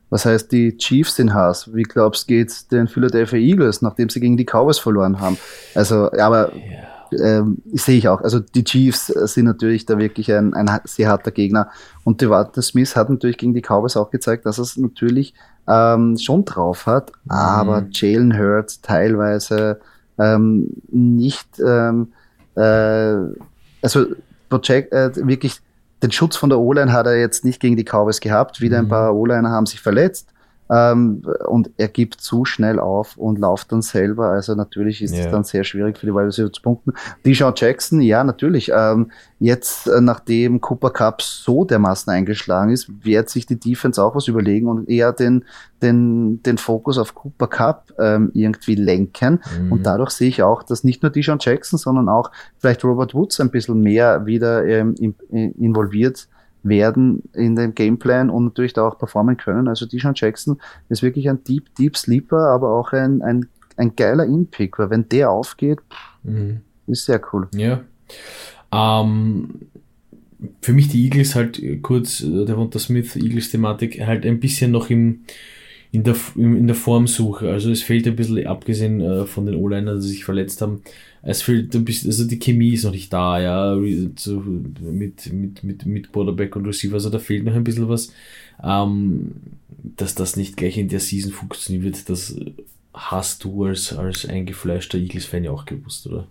Was 0.09 0.25
heißt 0.25 0.51
die 0.53 0.77
Chiefs 0.77 1.19
in 1.19 1.33
Haas? 1.33 1.75
Wie 1.75 1.83
glaubst 1.83 2.23
du, 2.23 2.33
geht 2.33 2.71
den 2.71 2.87
Philadelphia 2.87 3.37
Eagles, 3.37 3.81
nachdem 3.81 4.09
sie 4.09 4.21
gegen 4.21 4.37
die 4.37 4.45
Cowboys 4.45 4.79
verloren 4.79 5.19
haben? 5.19 5.37
Also, 5.75 6.09
aber 6.13 6.55
ja 6.55 6.96
ähm, 7.11 7.57
sehe 7.73 7.97
ich 7.97 8.07
auch. 8.07 8.21
Also 8.21 8.39
die 8.39 8.63
Chiefs 8.63 9.07
sind 9.07 9.45
natürlich 9.45 9.85
da 9.85 9.97
wirklich 9.97 10.31
ein, 10.31 10.53
ein 10.53 10.69
sehr 10.85 11.09
harter 11.09 11.31
Gegner. 11.31 11.69
Und 12.03 12.21
Devonta 12.21 12.61
Smith 12.61 12.95
hat 12.95 13.09
natürlich 13.09 13.37
gegen 13.37 13.53
die 13.53 13.61
Cowboys 13.61 13.97
auch 13.97 14.11
gezeigt, 14.11 14.45
dass 14.45 14.59
er 14.59 14.63
es 14.63 14.77
natürlich 14.77 15.33
ähm, 15.67 16.17
schon 16.17 16.45
drauf 16.45 16.85
hat, 16.85 17.11
mhm. 17.25 17.31
aber 17.31 17.85
Jalen 17.91 18.37
Hurts 18.37 18.81
teilweise 18.81 19.79
ähm, 20.17 20.69
nicht, 20.89 21.47
ähm, 21.59 22.13
äh, 22.55 23.15
also 23.81 24.05
Project, 24.49 24.93
äh, 24.93 25.11
wirklich 25.27 25.59
den 26.01 26.11
Schutz 26.11 26.35
von 26.35 26.49
der 26.49 26.59
O-Line 26.59 26.93
hat 26.93 27.07
er 27.07 27.19
jetzt 27.19 27.43
nicht 27.43 27.59
gegen 27.59 27.75
die 27.75 27.83
Cowboys 27.83 28.19
gehabt. 28.19 28.61
Wieder 28.61 28.79
ein 28.79 28.85
mhm. 28.85 28.89
paar 28.89 29.15
O-Liner 29.15 29.49
haben 29.49 29.65
sich 29.65 29.81
verletzt. 29.81 30.29
Ähm, 30.69 31.23
und 31.47 31.71
er 31.77 31.87
gibt 31.87 32.15
zu 32.15 32.45
schnell 32.45 32.79
auf 32.79 33.17
und 33.17 33.39
läuft 33.39 33.71
dann 33.71 33.81
selber. 33.81 34.29
Also 34.29 34.55
natürlich 34.55 35.01
ist 35.01 35.13
es 35.13 35.25
ja. 35.25 35.31
dann 35.31 35.43
sehr 35.43 35.63
schwierig 35.63 35.97
für 35.97 36.05
die 36.05 36.13
Wide 36.13 36.27
Receiver 36.27 36.51
zu 36.51 36.61
punkten. 36.61 36.93
Deshaun 37.25 37.53
Jackson, 37.55 38.01
ja, 38.01 38.23
natürlich. 38.23 38.71
Ähm, 38.73 39.11
jetzt, 39.39 39.87
äh, 39.87 40.01
nachdem 40.01 40.59
Cooper 40.61 40.89
Cup 40.89 41.21
so 41.21 41.63
dermaßen 41.63 42.11
eingeschlagen 42.11 42.71
ist, 42.71 43.05
wird 43.05 43.29
sich 43.29 43.45
die 43.45 43.59
Defense 43.59 44.03
auch 44.03 44.15
was 44.15 44.27
überlegen 44.27 44.67
und 44.67 44.89
eher 44.89 45.13
den, 45.13 45.45
den, 45.81 46.41
den 46.43 46.57
Fokus 46.57 46.97
auf 46.97 47.15
Cooper 47.15 47.47
Cup 47.47 47.93
ähm, 47.99 48.31
irgendwie 48.33 48.75
lenken. 48.75 49.39
Mhm. 49.59 49.71
Und 49.71 49.83
dadurch 49.83 50.11
sehe 50.11 50.29
ich 50.29 50.43
auch, 50.43 50.63
dass 50.63 50.83
nicht 50.83 51.01
nur 51.03 51.11
Deshaun 51.11 51.37
Jackson, 51.39 51.79
sondern 51.79 52.09
auch 52.09 52.31
vielleicht 52.57 52.83
Robert 52.83 53.13
Woods 53.13 53.39
ein 53.39 53.51
bisschen 53.51 53.81
mehr 53.81 54.25
wieder 54.25 54.65
ähm, 54.65 54.95
involviert 55.29 56.27
werden 56.67 57.23
in 57.33 57.55
dem 57.55 57.75
Gameplan 57.75 58.29
und 58.29 58.45
natürlich 58.45 58.73
da 58.73 58.87
auch 58.87 58.97
performen 58.97 59.37
können. 59.37 59.67
Also 59.67 59.85
Deshaun 59.85 60.13
Jackson 60.15 60.59
ist 60.89 61.03
wirklich 61.03 61.29
ein 61.29 61.43
Deep, 61.43 61.73
Deep 61.75 61.97
Sleeper, 61.97 62.49
aber 62.49 62.71
auch 62.71 62.93
ein, 62.93 63.21
ein, 63.21 63.47
ein 63.77 63.95
geiler 63.95 64.25
In-Pick, 64.25 64.79
weil 64.79 64.89
wenn 64.89 65.07
der 65.09 65.31
aufgeht, 65.31 65.79
mhm. 66.23 66.61
ist 66.87 67.05
sehr 67.05 67.21
cool. 67.31 67.47
Ja. 67.55 67.81
Ähm, 68.71 69.61
für 70.61 70.73
mich 70.73 70.87
die 70.89 71.03
Eagles 71.03 71.35
halt 71.35 71.61
kurz, 71.81 72.19
der 72.19 72.57
Wonter 72.57 72.79
Smith 72.79 73.15
Eagles 73.15 73.49
Thematik 73.49 73.99
halt 74.05 74.25
ein 74.25 74.39
bisschen 74.39 74.71
noch 74.71 74.89
im, 74.89 75.21
in 75.91 76.03
der, 76.03 76.15
in 76.35 76.67
der 76.67 76.75
Formsuche. 76.75 77.49
Also 77.49 77.71
es 77.71 77.81
fehlt 77.81 78.07
ein 78.07 78.15
bisschen, 78.15 78.45
abgesehen 78.45 79.01
äh, 79.01 79.25
von 79.25 79.45
den 79.45 79.55
O-Linern, 79.55 79.99
die 79.99 80.07
sich 80.07 80.25
verletzt 80.25 80.61
haben, 80.61 80.81
es 81.21 81.41
fehlt 81.41 81.75
ein 81.75 81.85
bisschen, 81.85 82.09
also 82.09 82.25
die 82.25 82.39
Chemie 82.39 82.73
ist 82.73 82.85
noch 82.85 82.91
nicht 82.91 83.11
da, 83.11 83.39
ja, 83.39 83.75
mit, 83.75 84.25
mit, 85.31 85.63
mit, 85.63 85.85
mit 85.85 86.11
Quarterback 86.11 86.55
und 86.55 86.65
Receiver, 86.65 86.93
also 86.95 87.09
da 87.09 87.19
fehlt 87.19 87.43
noch 87.45 87.53
ein 87.53 87.63
bisschen 87.63 87.89
was. 87.89 88.11
Ähm, 88.63 89.33
dass 89.95 90.15
das 90.15 90.35
nicht 90.35 90.57
gleich 90.57 90.77
in 90.77 90.89
der 90.89 90.99
Season 90.99 91.31
funktionieren 91.31 91.85
wird, 91.85 92.09
das 92.09 92.35
hast 92.93 93.43
du 93.43 93.65
als, 93.65 93.95
als 93.95 94.25
eingefleischter 94.27 94.97
Eagles-Fan 94.97 95.43
ja 95.43 95.51
auch 95.51 95.65
gewusst, 95.65 96.07
oder? 96.07 96.27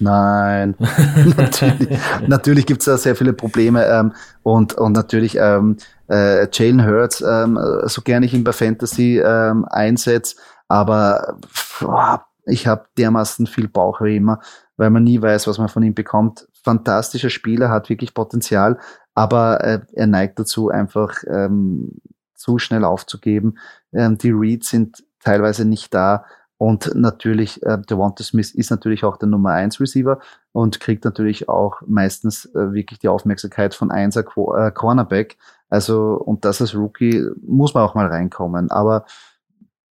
Nein, 0.00 0.74
natürlich, 1.36 1.98
natürlich 2.26 2.66
gibt 2.66 2.80
es 2.80 2.86
da 2.86 2.98
sehr 2.98 3.14
viele 3.14 3.32
Probleme 3.32 3.86
ähm, 3.86 4.12
und, 4.42 4.74
und 4.74 4.92
natürlich 4.92 5.36
ähm, 5.38 5.76
äh, 6.10 6.48
Jalen 6.52 6.84
Hurts, 6.84 7.22
ähm, 7.26 7.58
so 7.84 8.02
gerne 8.02 8.26
ich 8.26 8.34
ihn 8.34 8.44
bei 8.44 8.52
Fantasy 8.52 9.20
ähm, 9.24 9.64
einsetze, 9.66 10.36
aber 10.68 11.38
boah, 11.80 12.26
ich 12.46 12.66
habe 12.66 12.86
dermaßen 12.98 13.46
viel 13.46 13.68
Bauchweh 13.68 14.16
immer, 14.16 14.40
weil 14.76 14.90
man 14.90 15.04
nie 15.04 15.20
weiß, 15.20 15.46
was 15.46 15.58
man 15.58 15.68
von 15.68 15.82
ihm 15.82 15.94
bekommt. 15.94 16.48
Fantastischer 16.62 17.30
Spieler, 17.30 17.70
hat 17.70 17.88
wirklich 17.88 18.14
Potenzial, 18.14 18.78
aber 19.14 19.62
äh, 19.62 19.80
er 19.92 20.06
neigt 20.06 20.38
dazu, 20.38 20.70
einfach 20.70 21.22
ähm, 21.26 22.00
zu 22.34 22.58
schnell 22.58 22.84
aufzugeben. 22.84 23.58
Ähm, 23.92 24.18
die 24.18 24.30
Reads 24.30 24.70
sind 24.70 25.04
teilweise 25.20 25.64
nicht 25.64 25.94
da 25.94 26.24
und 26.56 26.94
natürlich, 26.94 27.62
äh, 27.64 27.78
Devonta 27.78 28.22
Smith 28.22 28.54
ist 28.54 28.70
natürlich 28.70 29.04
auch 29.04 29.16
der 29.16 29.28
Nummer 29.28 29.50
1 29.50 29.80
Receiver 29.80 30.20
und 30.52 30.80
kriegt 30.80 31.04
natürlich 31.04 31.48
auch 31.48 31.82
meistens 31.86 32.46
äh, 32.54 32.72
wirklich 32.72 33.00
die 33.00 33.08
Aufmerksamkeit 33.08 33.74
von 33.74 33.90
1er 33.90 34.22
Qu 34.22 34.54
äh, 34.54 34.70
Cornerback. 34.70 35.36
Also, 35.68 36.14
und 36.14 36.44
das 36.44 36.60
als 36.60 36.74
Rookie 36.74 37.26
muss 37.42 37.74
man 37.74 37.82
auch 37.82 37.94
mal 37.94 38.06
reinkommen. 38.06 38.70
Aber 38.70 39.04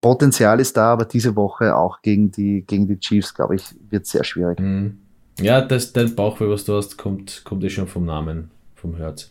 Potenzial 0.03 0.59
ist 0.59 0.77
da, 0.77 0.93
aber 0.93 1.05
diese 1.05 1.35
Woche 1.37 1.75
auch 1.77 2.03
gegen 2.03 2.33
die, 2.33 2.65
gegen 2.67 2.89
die 2.89 2.99
Chiefs, 2.99 3.33
glaube 3.33 3.55
ich, 3.55 3.63
wird 3.89 4.05
sehr 4.05 4.25
schwierig. 4.25 4.59
Mhm. 4.59 4.99
Ja, 5.41 5.61
das, 5.63 5.93
dein 5.93 6.15
Bauchweh, 6.15 6.49
was 6.49 6.65
du 6.65 6.75
hast, 6.75 6.99
kommt, 6.99 7.43
kommt 7.45 7.63
eh 7.65 7.71
schon 7.71 7.87
vom 7.87 8.05
Namen, 8.05 8.51
vom 8.75 8.97
Herz. 8.97 9.31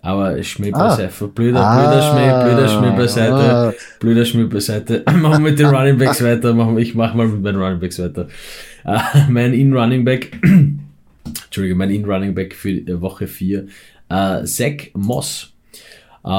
Aber 0.00 0.40
Schmäh 0.42 0.70
ah. 0.72 0.88
beiseite. 0.88 1.28
Blöder, 1.28 1.60
ah. 1.60 1.76
blöder 1.76 2.02
Schmäh, 2.02 2.44
blöder 2.44 2.68
Schmäh 2.68 2.96
beiseite. 2.96 3.34
Ah. 3.34 3.72
Blöder 3.98 4.24
Schmäh 4.24 4.44
beiseite. 4.44 5.02
machen 5.12 5.42
wir 5.44 5.50
mit 5.50 5.58
den 5.58 5.66
Running 5.66 5.98
Backs 5.98 6.22
weiter. 6.22 6.54
Machen, 6.54 6.78
ich 6.78 6.94
mach 6.94 7.14
mal 7.14 7.26
mit 7.26 7.42
meinen 7.42 7.60
Running 7.60 7.80
Backs 7.80 7.98
weiter. 7.98 8.28
Uh, 8.84 8.98
mein 9.28 9.54
In-Running 9.54 10.04
Back, 10.04 10.38
Entschuldige, 11.46 11.74
mein 11.74 11.90
In-Running 11.90 12.34
Back 12.34 12.54
für 12.54 13.00
Woche 13.00 13.26
4, 13.26 13.66
uh, 14.12 14.44
Zach 14.44 14.90
Moss. 14.94 15.50
Um, 16.22 16.32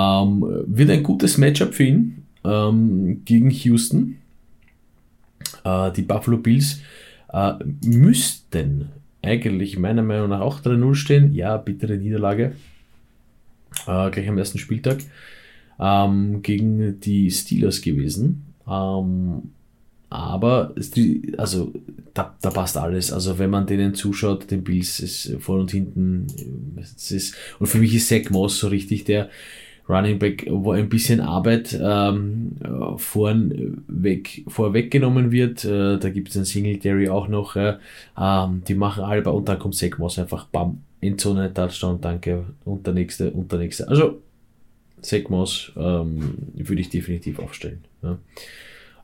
ähm, 0.44 0.64
wird 0.66 0.90
ein 0.90 1.04
gutes 1.04 1.38
Matchup 1.38 1.76
für 1.76 1.84
ihn 1.84 2.25
ähm, 2.46 3.22
gegen 3.26 3.50
Houston. 3.50 4.18
Uh, 5.64 5.90
die 5.90 6.04
Buffalo 6.04 6.38
Bills 6.38 6.80
müssten 7.84 8.90
eigentlich 9.22 9.78
meiner 9.78 10.04
Meinung 10.04 10.30
nach 10.30 10.40
auch 10.40 10.62
3-0 10.62 10.96
stehen. 10.96 11.34
Ja, 11.34 11.58
bittere 11.58 11.98
Niederlage 11.98 12.54
äh, 13.88 14.10
gleich 14.12 14.28
am 14.28 14.38
ersten 14.38 14.58
Spieltag, 14.58 15.00
ähm, 15.80 16.42
gegen 16.42 17.00
die 17.00 17.32
Steelers 17.32 17.82
gewesen. 17.82 18.46
Ähm, 18.68 19.52
aber 20.10 20.74
also 21.38 21.74
da, 22.14 22.36
da 22.42 22.50
passt 22.50 22.78
alles. 22.78 23.12
Also 23.12 23.38
wenn 23.38 23.50
man 23.50 23.68
denen 23.68 23.96
zuschaut, 23.96 24.50
den 24.50 24.64
Bills 24.64 25.00
ist 25.00 25.36
vor 25.40 25.60
und 25.60 25.72
hinten, 25.72 26.28
es 26.80 27.12
ist, 27.12 27.36
und 27.60 27.68
für 27.68 27.80
mich 27.80 27.94
ist 27.94 28.08
Zach 28.08 28.30
Moss 28.30 28.60
so 28.60 28.68
richtig 28.68 29.04
der 29.04 29.30
Running 29.88 30.18
Back, 30.18 30.48
wo 30.50 30.72
ein 30.72 30.90
bisschen 30.90 31.20
Arbeit 31.20 31.80
ähm, 31.80 32.54
vorn 32.98 33.84
weg, 33.88 34.44
vorweggenommen 34.48 35.32
wird. 35.32 35.64
Äh, 35.64 35.98
da 36.00 36.10
gibt 36.10 36.30
es 36.30 36.36
einen 36.36 36.46
Singletary 36.46 37.10
auch 37.10 37.28
noch. 37.28 37.56
Äh, 37.56 37.78
ähm, 38.20 38.64
die 38.68 38.74
machen 38.74 39.04
alle, 39.04 39.24
und 39.32 39.48
dann 39.48 39.60
kommt 39.60 39.76
Zach 39.76 40.00
einfach 40.18 40.46
bam, 40.48 40.80
Endzone, 41.02 41.54
Touchdown, 41.54 42.02
danke, 42.02 42.46
und 42.64 42.88
der 42.88 42.94
nächste, 42.94 43.30
und 43.32 43.52
der 43.52 43.60
nächste. 43.60 43.88
Also, 43.88 44.22
Segmos 45.02 45.72
ähm, 45.78 46.36
würde 46.56 46.82
ich 46.82 46.90
definitiv 46.90 47.38
aufstellen. 47.38 47.84
Ja. 48.02 48.18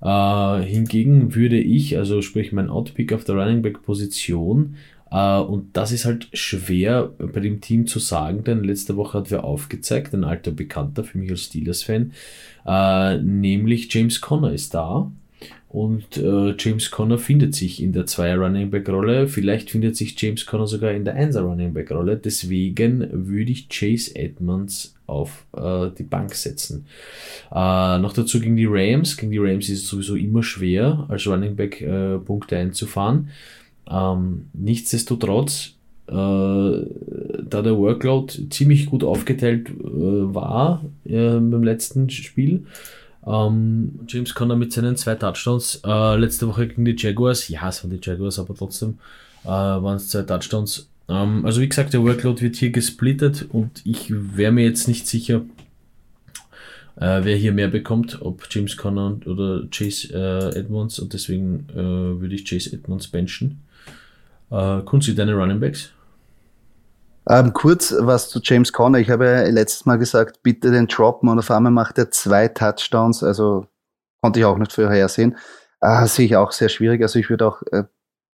Äh, 0.01 0.63
hingegen 0.63 1.35
würde 1.35 1.59
ich, 1.59 1.97
also 1.97 2.23
sprich 2.23 2.51
mein 2.51 2.69
Outpick 2.69 3.13
auf 3.13 3.23
der 3.23 3.35
Running 3.35 3.61
Back 3.61 3.83
Position, 3.83 4.75
und 5.17 5.69
das 5.73 5.91
ist 5.91 6.05
halt 6.05 6.29
schwer 6.33 7.11
bei 7.17 7.41
dem 7.41 7.59
Team 7.59 7.85
zu 7.85 7.99
sagen, 7.99 8.43
denn 8.43 8.63
letzte 8.63 8.95
Woche 8.95 9.19
hat 9.19 9.31
wir 9.31 9.43
aufgezeigt, 9.43 10.13
ein 10.13 10.23
alter 10.23 10.51
Bekannter 10.51 11.03
für 11.03 11.17
mich 11.17 11.29
als 11.31 11.43
Steelers-Fan, 11.43 12.13
äh, 12.65 13.17
nämlich 13.17 13.93
James 13.93 14.21
Conner 14.21 14.53
ist 14.53 14.73
da. 14.73 15.11
Und 15.71 16.17
äh, 16.17 16.53
James 16.59 16.91
Conner 16.91 17.17
findet 17.17 17.55
sich 17.55 17.81
in 17.81 17.93
der 17.93 18.05
2er 18.05 18.35
Running 18.35 18.71
Back 18.71 18.89
Rolle. 18.89 19.29
Vielleicht 19.29 19.69
findet 19.71 19.95
sich 19.95 20.19
James 20.21 20.45
Conner 20.45 20.67
sogar 20.67 20.91
in 20.91 21.05
der 21.05 21.17
1er 21.17 21.39
Running 21.39 21.73
Back 21.73 21.91
Rolle. 21.91 22.17
Deswegen 22.17 23.07
würde 23.09 23.51
ich 23.51 23.69
Chase 23.69 24.13
Edmonds 24.17 24.95
auf 25.07 25.45
äh, 25.55 25.87
die 25.97 26.03
Bank 26.03 26.35
setzen. 26.35 26.87
Äh, 27.51 27.99
noch 27.99 28.11
dazu 28.11 28.41
gegen 28.41 28.57
die 28.57 28.67
Rams. 28.69 29.15
Gegen 29.15 29.31
die 29.31 29.37
Rams 29.37 29.69
ist 29.69 29.83
es 29.83 29.87
sowieso 29.87 30.15
immer 30.15 30.43
schwer, 30.43 31.05
als 31.07 31.25
Running 31.25 31.55
Back 31.55 31.81
äh, 31.81 32.17
Punkte 32.17 32.57
einzufahren. 32.57 33.29
Ähm, 33.91 34.47
nichtsdestotrotz, 34.53 35.73
äh, 36.07 36.13
da 36.13 37.61
der 37.61 37.77
Workload 37.77 38.49
ziemlich 38.49 38.85
gut 38.85 39.03
aufgeteilt 39.03 39.69
äh, 39.69 39.73
war 39.83 40.81
beim 41.05 41.63
letzten 41.63 42.09
Spiel, 42.09 42.65
ähm, 43.25 43.99
James 44.07 44.33
Conner 44.33 44.55
mit 44.55 44.73
seinen 44.73 44.95
zwei 44.95 45.15
Touchdowns. 45.15 45.81
Äh, 45.85 46.15
letzte 46.17 46.47
Woche 46.47 46.67
gegen 46.67 46.85
die 46.85 46.95
Jaguars. 46.97 47.47
Ja, 47.49 47.69
es 47.69 47.83
waren 47.83 47.91
die 47.91 47.99
Jaguars, 48.01 48.39
aber 48.39 48.55
trotzdem 48.55 48.97
äh, 49.43 49.47
waren 49.47 49.97
es 49.97 50.09
zwei 50.09 50.23
Touchdowns. 50.23 50.89
Ähm, 51.07 51.45
also 51.45 51.61
wie 51.61 51.69
gesagt, 51.69 51.93
der 51.93 52.03
Workload 52.03 52.41
wird 52.41 52.55
hier 52.55 52.71
gesplittet 52.71 53.47
und 53.51 53.81
ich 53.85 54.07
wäre 54.09 54.51
mir 54.51 54.63
jetzt 54.63 54.87
nicht 54.87 55.07
sicher, 55.07 55.41
äh, 56.95 57.21
wer 57.23 57.35
hier 57.35 57.51
mehr 57.51 57.67
bekommt, 57.67 58.21
ob 58.21 58.47
James 58.49 58.75
Conner 58.75 59.17
oder 59.25 59.67
Chase 59.69 60.13
äh, 60.13 60.59
Edmonds 60.59 60.99
und 60.99 61.13
deswegen 61.13 61.67
äh, 61.73 61.75
würde 61.75 62.35
ich 62.35 62.45
Chase 62.45 62.73
Edmonds 62.73 63.07
benchen. 63.07 63.61
Äh, 64.51 64.81
Kunzi, 64.81 65.15
deine 65.15 65.33
Running 65.33 65.59
Backs? 65.59 65.91
Ähm, 67.29 67.53
kurz 67.53 67.93
was 67.97 68.29
zu 68.29 68.39
James 68.43 68.73
Conner. 68.73 68.97
Ich 68.97 69.09
habe 69.09 69.25
ja 69.25 69.43
letztes 69.43 69.85
Mal 69.85 69.97
gesagt, 69.97 70.43
bitte 70.43 70.71
den 70.71 70.87
droppen 70.87 71.29
und 71.29 71.39
auf 71.39 71.51
einmal 71.51 71.71
macht 71.71 71.97
er 71.97 72.11
zwei 72.11 72.47
Touchdowns. 72.47 73.23
Also 73.23 73.67
konnte 74.21 74.39
ich 74.39 74.45
auch 74.45 74.57
nicht 74.57 74.73
vorhersehen. 74.73 75.37
Äh, 75.81 76.05
sehe 76.07 76.25
ich 76.25 76.35
auch 76.35 76.51
sehr 76.51 76.69
schwierig. 76.69 77.01
Also 77.01 77.19
ich 77.19 77.29
würde 77.29 77.47
auch 77.47 77.61
äh, 77.71 77.83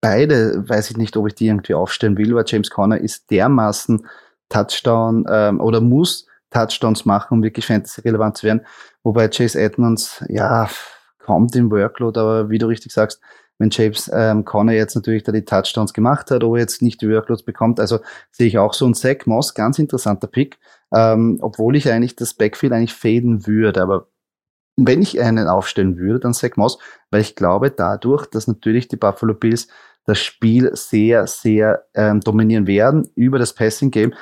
beide, 0.00 0.68
weiß 0.68 0.90
ich 0.90 0.96
nicht, 0.96 1.16
ob 1.16 1.26
ich 1.26 1.34
die 1.34 1.48
irgendwie 1.48 1.74
aufstellen 1.74 2.16
will, 2.16 2.34
weil 2.34 2.44
James 2.46 2.70
Conner 2.70 2.98
ist 2.98 3.30
dermaßen 3.30 4.06
Touchdown 4.48 5.26
ähm, 5.28 5.60
oder 5.60 5.80
muss 5.80 6.26
Touchdowns 6.50 7.04
machen, 7.04 7.38
um 7.38 7.42
wirklich 7.42 7.66
fantasy-relevant 7.66 8.36
zu 8.36 8.46
werden. 8.46 8.64
Wobei 9.02 9.28
Chase 9.28 9.60
Edmonds, 9.60 10.24
ja, 10.28 10.68
kommt 11.18 11.56
im 11.56 11.70
Workload, 11.72 12.18
aber 12.18 12.50
wie 12.50 12.58
du 12.58 12.66
richtig 12.66 12.92
sagst, 12.92 13.20
wenn 13.58 13.70
James 13.70 14.10
ähm, 14.12 14.44
Conner 14.44 14.72
jetzt 14.72 14.94
natürlich 14.94 15.22
da 15.22 15.32
die 15.32 15.44
Touchdowns 15.44 15.92
gemacht 15.92 16.30
hat, 16.30 16.44
ob 16.44 16.54
er 16.54 16.60
jetzt 16.60 16.82
nicht 16.82 17.00
die 17.00 17.08
Workloads 17.08 17.42
bekommt. 17.42 17.80
Also 17.80 18.00
sehe 18.30 18.46
ich 18.46 18.58
auch 18.58 18.72
so. 18.72 18.86
ein 18.86 18.94
Zach 18.94 19.26
Moss, 19.26 19.54
ganz 19.54 19.78
interessanter 19.78 20.26
Pick, 20.26 20.58
ähm, 20.92 21.38
obwohl 21.40 21.76
ich 21.76 21.90
eigentlich 21.90 22.16
das 22.16 22.34
Backfield 22.34 22.72
eigentlich 22.72 22.94
faden 22.94 23.46
würde. 23.46 23.80
Aber 23.80 24.08
wenn 24.76 25.00
ich 25.00 25.20
einen 25.20 25.48
aufstellen 25.48 25.96
würde, 25.96 26.20
dann 26.20 26.34
Zach 26.34 26.56
Moss, 26.56 26.78
weil 27.10 27.22
ich 27.22 27.34
glaube 27.34 27.70
dadurch, 27.70 28.26
dass 28.26 28.46
natürlich 28.46 28.88
die 28.88 28.96
Buffalo 28.96 29.34
Bills 29.34 29.68
das 30.04 30.20
Spiel 30.20 30.70
sehr, 30.74 31.26
sehr 31.26 31.84
ähm, 31.94 32.20
dominieren 32.20 32.66
werden 32.66 33.08
über 33.16 33.38
das 33.38 33.54
Passing 33.54 33.90
Game. 33.90 34.14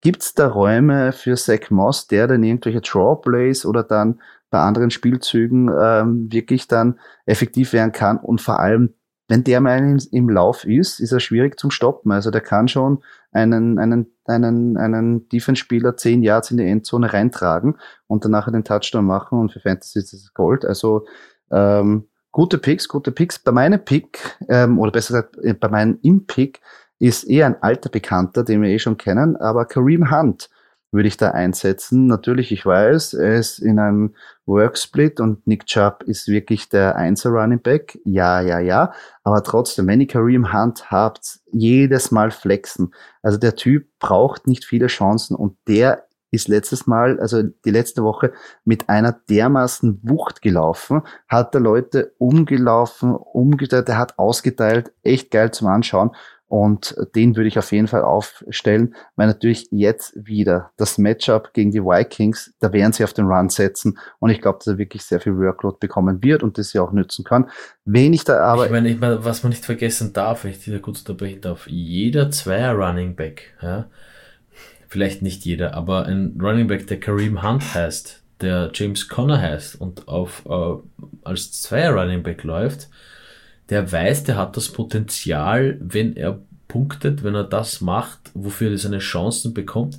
Gibt 0.00 0.22
es 0.22 0.34
da 0.34 0.48
Räume 0.48 1.12
für 1.12 1.36
Zach 1.36 1.70
Moss, 1.70 2.06
der 2.06 2.26
dann 2.26 2.42
irgendwelche 2.42 2.80
Draw 2.80 3.20
Plays 3.20 3.66
oder 3.66 3.82
dann 3.82 4.20
bei 4.50 4.60
anderen 4.60 4.90
Spielzügen 4.90 5.70
ähm, 5.78 6.32
wirklich 6.32 6.68
dann 6.68 6.98
effektiv 7.26 7.72
werden 7.72 7.92
kann. 7.92 8.18
Und 8.18 8.40
vor 8.40 8.60
allem, 8.60 8.94
wenn 9.28 9.44
der 9.44 9.60
mal 9.60 9.98
im 10.10 10.28
Lauf 10.30 10.64
ist, 10.64 11.00
ist 11.00 11.12
er 11.12 11.20
schwierig 11.20 11.58
zum 11.58 11.70
Stoppen. 11.70 12.12
Also 12.12 12.30
der 12.30 12.40
kann 12.40 12.68
schon 12.68 13.02
einen, 13.30 13.78
einen, 13.78 14.06
einen, 14.24 14.76
einen 14.76 15.28
Defense-Spieler 15.28 15.96
zehn 15.96 16.22
Yards 16.22 16.50
in 16.50 16.56
die 16.56 16.66
Endzone 16.66 17.12
reintragen 17.12 17.76
und 18.06 18.24
danach 18.24 18.50
den 18.50 18.64
Touchdown 18.64 19.04
machen 19.04 19.38
und 19.38 19.52
für 19.52 19.60
Fantasy 19.60 19.98
ist 19.98 20.12
das 20.14 20.32
Gold. 20.32 20.64
Also 20.64 21.06
ähm, 21.50 22.08
gute 22.32 22.56
Picks, 22.58 22.88
gute 22.88 23.12
Picks. 23.12 23.38
Bei 23.38 23.52
meinem 23.52 23.84
Pick, 23.84 24.38
ähm, 24.48 24.78
oder 24.78 24.92
besser 24.92 25.14
gesagt, 25.14 25.36
äh, 25.44 25.52
bei 25.52 25.68
meinem 25.68 25.98
Im-Pick 26.02 26.60
ist 26.98 27.24
eher 27.24 27.46
ein 27.46 27.62
alter 27.62 27.90
Bekannter, 27.90 28.44
den 28.44 28.62
wir 28.62 28.70
eh 28.70 28.78
schon 28.78 28.96
kennen, 28.96 29.36
aber 29.36 29.66
Kareem 29.66 30.10
Hunt 30.10 30.48
würde 30.90 31.08
ich 31.08 31.16
da 31.16 31.30
einsetzen. 31.30 32.06
Natürlich, 32.06 32.52
ich 32.52 32.64
weiß, 32.64 33.14
er 33.14 33.36
ist 33.36 33.58
in 33.58 33.78
einem 33.78 34.14
Worksplit 34.46 35.20
und 35.20 35.46
Nick 35.46 35.66
Chubb 35.66 36.02
ist 36.04 36.28
wirklich 36.28 36.68
der 36.68 36.96
Einser 36.96 37.30
Running 37.30 37.60
Back. 37.60 37.98
Ja, 38.04 38.40
ja, 38.40 38.58
ja. 38.58 38.92
Aber 39.22 39.42
trotzdem, 39.42 39.86
wenn 39.86 40.00
ihr 40.00 40.06
Kareem 40.06 40.52
Hunt 40.52 40.90
habt, 40.90 41.40
jedes 41.52 42.10
Mal 42.10 42.30
flexen. 42.30 42.94
Also 43.22 43.38
der 43.38 43.54
Typ 43.54 43.88
braucht 43.98 44.46
nicht 44.46 44.64
viele 44.64 44.86
Chancen 44.86 45.36
und 45.36 45.56
der 45.66 46.08
ist 46.30 46.48
letztes 46.48 46.86
Mal, 46.86 47.18
also 47.20 47.42
die 47.42 47.70
letzte 47.70 48.02
Woche, 48.02 48.32
mit 48.64 48.88
einer 48.88 49.12
dermaßen 49.12 50.00
Wucht 50.02 50.42
gelaufen, 50.42 51.02
hat 51.26 51.54
der 51.54 51.60
Leute 51.60 52.12
umgelaufen, 52.18 53.14
umgeteilt, 53.14 53.88
der 53.88 53.98
hat 53.98 54.18
ausgeteilt, 54.18 54.92
echt 55.02 55.30
geil 55.30 55.50
zum 55.52 55.68
Anschauen. 55.68 56.10
Und 56.48 56.96
den 57.14 57.36
würde 57.36 57.48
ich 57.48 57.58
auf 57.58 57.70
jeden 57.72 57.88
Fall 57.88 58.02
aufstellen, 58.02 58.94
weil 59.16 59.26
natürlich 59.26 59.68
jetzt 59.70 60.14
wieder 60.16 60.70
das 60.78 60.96
Matchup 60.96 61.52
gegen 61.52 61.70
die 61.70 61.82
Vikings, 61.82 62.54
da 62.58 62.72
werden 62.72 62.94
sie 62.94 63.04
auf 63.04 63.12
den 63.12 63.26
Run 63.26 63.50
setzen 63.50 63.98
und 64.18 64.30
ich 64.30 64.40
glaube, 64.40 64.58
dass 64.58 64.66
er 64.66 64.78
wirklich 64.78 65.04
sehr 65.04 65.20
viel 65.20 65.36
Workload 65.36 65.76
bekommen 65.78 66.22
wird 66.22 66.42
und 66.42 66.56
das 66.56 66.70
sie 66.70 66.78
auch 66.78 66.92
nützen 66.92 67.22
kann. 67.22 67.50
Wenig 67.84 68.24
da 68.24 68.40
aber. 68.40 68.64
Ich 68.64 68.72
meine, 68.72 68.88
ich 68.88 68.98
meine, 68.98 69.22
was 69.26 69.42
man 69.42 69.50
nicht 69.50 69.66
vergessen 69.66 70.14
darf, 70.14 70.44
wenn 70.44 70.52
ich 70.52 70.64
dir 70.64 70.80
kurz 70.80 71.00
unterbrechen 71.00 71.42
darf, 71.42 71.66
jeder 71.66 72.30
Zweier 72.30 72.72
Running 72.72 73.14
Back, 73.14 73.54
ja, 73.60 73.86
vielleicht 74.88 75.20
nicht 75.20 75.44
jeder, 75.44 75.74
aber 75.74 76.06
ein 76.06 76.38
Running 76.40 76.66
Back, 76.66 76.86
der 76.86 76.98
Kareem 76.98 77.42
Hunt 77.42 77.74
heißt, 77.74 78.22
der 78.40 78.70
James 78.72 79.08
Conner 79.08 79.40
heißt 79.40 79.78
und 79.78 80.08
auf, 80.08 80.44
äh, 80.48 80.76
als 81.24 81.60
Zweier 81.60 81.92
Running 81.92 82.22
Back 82.22 82.42
läuft, 82.42 82.88
der 83.70 83.90
weiß, 83.90 84.24
der 84.24 84.36
hat 84.36 84.56
das 84.56 84.68
Potenzial, 84.68 85.76
wenn 85.80 86.16
er 86.16 86.40
punktet, 86.68 87.22
wenn 87.22 87.34
er 87.34 87.44
das 87.44 87.80
macht, 87.80 88.30
wofür 88.34 88.70
er 88.70 88.78
seine 88.78 88.98
Chancen 88.98 89.54
bekommt, 89.54 89.98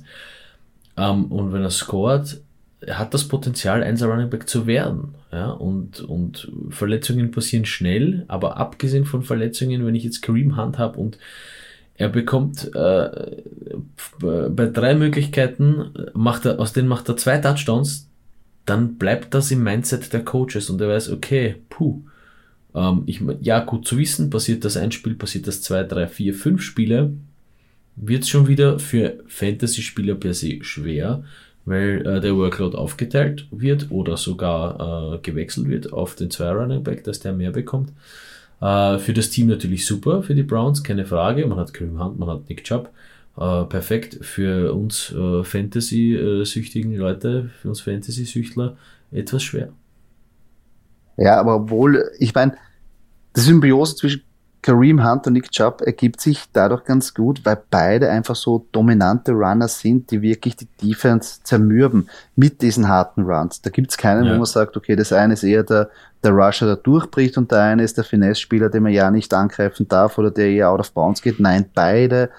ähm, 0.96 1.26
und 1.26 1.52
wenn 1.52 1.62
er 1.62 1.70
scoret, 1.70 2.40
er 2.80 2.98
hat 2.98 3.12
das 3.14 3.28
Potenzial, 3.28 3.82
einser 3.82 4.06
Running 4.06 4.30
Back 4.30 4.48
zu 4.48 4.66
werden. 4.66 5.14
Ja, 5.32 5.50
und, 5.50 6.00
und 6.00 6.50
Verletzungen 6.70 7.30
passieren 7.30 7.64
schnell, 7.64 8.24
aber 8.26 8.56
abgesehen 8.56 9.04
von 9.04 9.22
Verletzungen, 9.22 9.86
wenn 9.86 9.94
ich 9.94 10.02
jetzt 10.02 10.22
Kareem 10.22 10.56
Hunt 10.56 10.78
habe 10.78 10.98
und 10.98 11.18
er 11.94 12.08
bekommt 12.08 12.74
äh, 12.74 13.42
bei 14.18 14.66
drei 14.66 14.94
Möglichkeiten, 14.94 15.92
macht 16.14 16.46
er, 16.46 16.58
aus 16.58 16.72
denen 16.72 16.88
macht 16.88 17.08
er 17.08 17.16
zwei 17.16 17.38
Touchdowns, 17.38 18.08
dann 18.66 18.96
bleibt 18.96 19.34
das 19.34 19.50
im 19.50 19.62
Mindset 19.62 20.12
der 20.12 20.24
Coaches 20.24 20.70
und 20.70 20.80
er 20.80 20.88
weiß, 20.88 21.10
okay, 21.10 21.56
puh, 21.68 22.02
ähm, 22.74 23.02
ich, 23.06 23.20
ja, 23.40 23.60
gut 23.60 23.86
zu 23.86 23.98
wissen, 23.98 24.30
passiert 24.30 24.64
das 24.64 24.76
ein 24.76 24.92
Spiel, 24.92 25.14
passiert 25.14 25.46
das 25.46 25.62
zwei, 25.62 25.82
drei, 25.82 26.06
vier, 26.06 26.34
fünf 26.34 26.62
Spiele, 26.62 27.12
wird 27.96 28.22
es 28.22 28.28
schon 28.28 28.48
wieder 28.48 28.78
für 28.78 29.18
Fantasy-Spieler 29.26 30.14
per 30.14 30.34
se 30.34 30.58
schwer, 30.62 31.24
weil 31.64 32.06
äh, 32.06 32.20
der 32.20 32.36
Workload 32.36 32.76
aufgeteilt 32.76 33.46
wird 33.50 33.90
oder 33.90 34.16
sogar 34.16 35.14
äh, 35.14 35.18
gewechselt 35.18 35.68
wird 35.68 35.92
auf 35.92 36.14
den 36.14 36.30
zwei 36.30 36.50
Running 36.50 36.82
Back, 36.82 37.04
dass 37.04 37.20
der 37.20 37.32
mehr 37.32 37.50
bekommt. 37.50 37.92
Äh, 38.60 38.98
für 38.98 39.12
das 39.12 39.30
Team 39.30 39.48
natürlich 39.48 39.86
super, 39.86 40.22
für 40.22 40.34
die 40.34 40.42
Browns, 40.42 40.82
keine 40.82 41.06
Frage. 41.06 41.46
Man 41.46 41.58
hat 41.58 41.74
Kareem 41.74 42.02
Hunt, 42.02 42.18
man 42.18 42.28
hat 42.28 42.48
Nick 42.48 42.64
Chubb. 42.64 42.90
Äh, 43.36 43.64
perfekt 43.64 44.18
für 44.22 44.74
uns 44.74 45.12
äh, 45.12 45.44
Fantasy-süchtigen 45.44 46.94
Leute, 46.96 47.50
für 47.60 47.68
uns 47.68 47.80
Fantasy-Süchtler 47.80 48.76
etwas 49.12 49.42
schwer. 49.42 49.70
Ja, 51.20 51.38
aber 51.38 51.56
obwohl, 51.56 52.10
ich 52.18 52.34
meine, 52.34 52.54
die 53.36 53.40
Symbiose 53.40 53.94
zwischen 53.94 54.22
Kareem 54.62 55.06
Hunt 55.06 55.26
und 55.26 55.34
Nick 55.34 55.50
Chubb 55.50 55.82
ergibt 55.82 56.20
sich 56.20 56.44
dadurch 56.52 56.84
ganz 56.84 57.12
gut, 57.14 57.44
weil 57.44 57.58
beide 57.70 58.10
einfach 58.10 58.36
so 58.36 58.66
dominante 58.72 59.32
Runner 59.32 59.68
sind, 59.68 60.10
die 60.10 60.22
wirklich 60.22 60.56
die 60.56 60.68
Defense 60.82 61.40
zermürben 61.42 62.08
mit 62.36 62.62
diesen 62.62 62.88
harten 62.88 63.22
Runs. 63.22 63.60
Da 63.60 63.70
gibt's 63.70 63.98
keinen, 63.98 64.24
ja. 64.24 64.32
wo 64.32 64.36
man 64.36 64.46
sagt, 64.46 64.76
okay, 64.78 64.96
das 64.96 65.12
eine 65.12 65.34
ist 65.34 65.44
eher 65.44 65.62
der, 65.62 65.90
der 66.22 66.32
Rusher, 66.32 66.66
der 66.66 66.76
durchbricht 66.76 67.36
und 67.36 67.50
der 67.50 67.62
eine 67.62 67.82
ist 67.82 67.98
der 67.98 68.04
Finesse-Spieler, 68.04 68.70
den 68.70 68.82
man 68.82 68.92
ja 68.92 69.10
nicht 69.10 69.32
angreifen 69.32 69.88
darf 69.88 70.16
oder 70.16 70.30
der 70.30 70.48
eher 70.48 70.70
out 70.70 70.80
of 70.80 70.92
bounds 70.92 71.20
geht. 71.20 71.38
Nein, 71.38 71.66
beide 71.74 72.30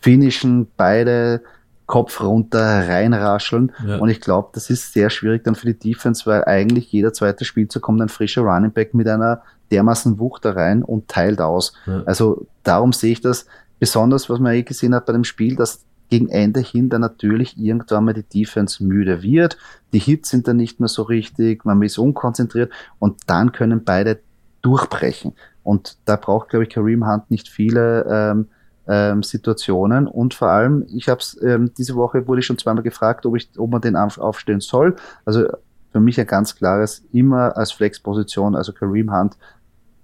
finishen, 0.00 0.66
beide 0.76 1.42
Kopf 1.90 2.20
runter 2.20 2.88
reinrascheln. 2.88 3.72
Ja. 3.84 3.96
Und 3.96 4.10
ich 4.10 4.20
glaube, 4.20 4.50
das 4.52 4.70
ist 4.70 4.92
sehr 4.92 5.10
schwierig 5.10 5.42
dann 5.42 5.56
für 5.56 5.66
die 5.66 5.78
Defense, 5.78 6.24
weil 6.24 6.44
eigentlich 6.44 6.92
jeder 6.92 7.12
zweite 7.12 7.44
Spielzug 7.44 7.82
kommt 7.82 8.00
ein 8.00 8.08
frischer 8.08 8.42
Running 8.42 8.70
Back 8.70 8.94
mit 8.94 9.08
einer 9.08 9.42
dermaßen 9.72 10.20
Wucht 10.20 10.44
da 10.44 10.52
rein 10.52 10.84
und 10.84 11.08
teilt 11.08 11.40
aus. 11.40 11.72
Ja. 11.86 12.04
Also 12.06 12.46
darum 12.62 12.92
sehe 12.92 13.10
ich 13.10 13.20
das 13.20 13.46
besonders, 13.80 14.30
was 14.30 14.38
man 14.38 14.54
eh 14.54 14.62
gesehen 14.62 14.94
hat 14.94 15.06
bei 15.06 15.12
dem 15.12 15.24
Spiel, 15.24 15.56
dass 15.56 15.84
gegen 16.10 16.28
Ende 16.28 16.60
hin 16.60 16.90
dann 16.90 17.00
natürlich 17.00 17.58
irgendwann 17.58 18.04
mal 18.04 18.14
die 18.14 18.22
Defense 18.22 18.84
müde 18.84 19.22
wird. 19.22 19.58
Die 19.92 19.98
Hits 19.98 20.30
sind 20.30 20.46
dann 20.46 20.58
nicht 20.58 20.78
mehr 20.78 20.88
so 20.88 21.02
richtig, 21.02 21.64
man 21.64 21.82
ist 21.82 21.98
unkonzentriert 21.98 22.70
und 23.00 23.18
dann 23.26 23.50
können 23.50 23.82
beide 23.82 24.20
durchbrechen. 24.62 25.32
Und 25.64 25.96
da 26.04 26.14
braucht, 26.14 26.50
glaube 26.50 26.64
ich, 26.64 26.70
Kareem 26.70 27.08
Hunt 27.08 27.32
nicht 27.32 27.48
viele 27.48 28.06
ähm, 28.08 28.46
ähm, 28.90 29.22
Situationen. 29.22 30.08
Und 30.08 30.34
vor 30.34 30.48
allem, 30.48 30.84
ich 30.92 31.08
habe 31.08 31.22
ähm, 31.42 31.72
diese 31.78 31.94
Woche 31.94 32.26
wurde 32.26 32.40
ich 32.40 32.46
schon 32.46 32.58
zweimal 32.58 32.82
gefragt, 32.82 33.24
ob 33.24 33.36
ich, 33.36 33.48
ob 33.56 33.70
man 33.70 33.80
den 33.80 33.96
aufstellen 33.96 34.60
soll. 34.60 34.96
Also 35.24 35.46
für 35.92 36.00
mich 36.00 36.18
ein 36.20 36.26
ganz 36.26 36.56
klares, 36.56 37.04
immer 37.12 37.56
als 37.56 37.72
Flexposition, 37.72 38.56
also 38.56 38.72
Kareem 38.72 39.12
Hunt, 39.12 39.36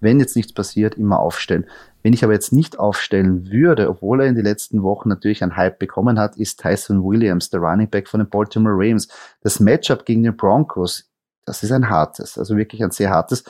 wenn 0.00 0.20
jetzt 0.20 0.36
nichts 0.36 0.52
passiert, 0.52 0.94
immer 0.94 1.18
aufstellen. 1.18 1.66
Wenn 2.02 2.12
ich 2.12 2.22
aber 2.22 2.32
jetzt 2.32 2.52
nicht 2.52 2.78
aufstellen 2.78 3.50
würde, 3.50 3.90
obwohl 3.90 4.20
er 4.20 4.28
in 4.28 4.36
den 4.36 4.44
letzten 4.44 4.82
Wochen 4.82 5.08
natürlich 5.08 5.42
einen 5.42 5.56
Hype 5.56 5.80
bekommen 5.80 6.18
hat, 6.18 6.36
ist 6.36 6.60
Tyson 6.60 7.02
Williams, 7.02 7.50
der 7.50 7.60
Running 7.60 7.90
Back 7.90 8.08
von 8.08 8.20
den 8.20 8.28
Baltimore 8.28 8.74
Ravens. 8.74 9.08
Das 9.40 9.58
Matchup 9.58 10.04
gegen 10.04 10.22
den 10.22 10.36
Broncos, 10.36 11.10
das 11.44 11.62
ist 11.64 11.72
ein 11.72 11.90
hartes, 11.90 12.38
also 12.38 12.56
wirklich 12.56 12.84
ein 12.84 12.92
sehr 12.92 13.10
hartes. 13.10 13.42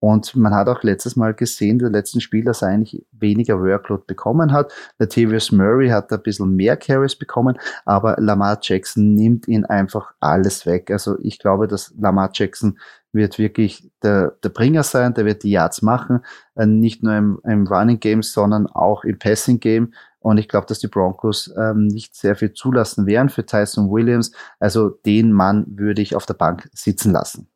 Und 0.00 0.34
man 0.34 0.54
hat 0.54 0.68
auch 0.68 0.82
letztes 0.82 1.14
Mal 1.14 1.34
gesehen, 1.34 1.78
der 1.78 1.90
letzten 1.90 2.22
Spiel, 2.22 2.44
dass 2.44 2.62
er 2.62 2.68
eigentlich 2.68 3.04
weniger 3.12 3.60
Workload 3.60 4.04
bekommen 4.06 4.50
hat. 4.50 4.72
Latavius 4.98 5.52
Murray 5.52 5.90
hat 5.90 6.10
ein 6.10 6.22
bisschen 6.22 6.56
mehr 6.56 6.76
Carries 6.78 7.16
bekommen, 7.16 7.58
aber 7.84 8.16
Lamar 8.18 8.58
Jackson 8.62 9.14
nimmt 9.14 9.46
ihn 9.46 9.66
einfach 9.66 10.12
alles 10.18 10.64
weg. 10.64 10.90
Also 10.90 11.18
ich 11.20 11.38
glaube, 11.38 11.68
dass 11.68 11.94
Lamar 11.98 12.30
Jackson 12.32 12.78
wird 13.12 13.38
wirklich 13.38 13.90
der, 14.02 14.36
der 14.42 14.48
Bringer 14.48 14.84
sein, 14.84 15.12
der 15.14 15.26
wird 15.26 15.42
die 15.42 15.50
Yards 15.50 15.82
machen, 15.82 16.20
äh, 16.54 16.64
nicht 16.64 17.02
nur 17.02 17.14
im, 17.14 17.40
im 17.44 17.66
Running 17.66 18.00
Game, 18.00 18.22
sondern 18.22 18.66
auch 18.68 19.04
im 19.04 19.18
Passing 19.18 19.60
Game. 19.60 19.92
Und 20.20 20.38
ich 20.38 20.48
glaube, 20.48 20.66
dass 20.66 20.78
die 20.78 20.88
Broncos 20.88 21.52
ähm, 21.58 21.86
nicht 21.86 22.14
sehr 22.14 22.36
viel 22.36 22.52
zulassen 22.52 23.06
werden 23.06 23.30
für 23.30 23.44
Tyson 23.44 23.90
Williams. 23.90 24.32
Also 24.58 24.90
den 24.90 25.32
Mann 25.32 25.64
würde 25.66 26.02
ich 26.02 26.14
auf 26.14 26.26
der 26.26 26.34
Bank 26.34 26.68
sitzen 26.72 27.12
lassen. 27.12 27.48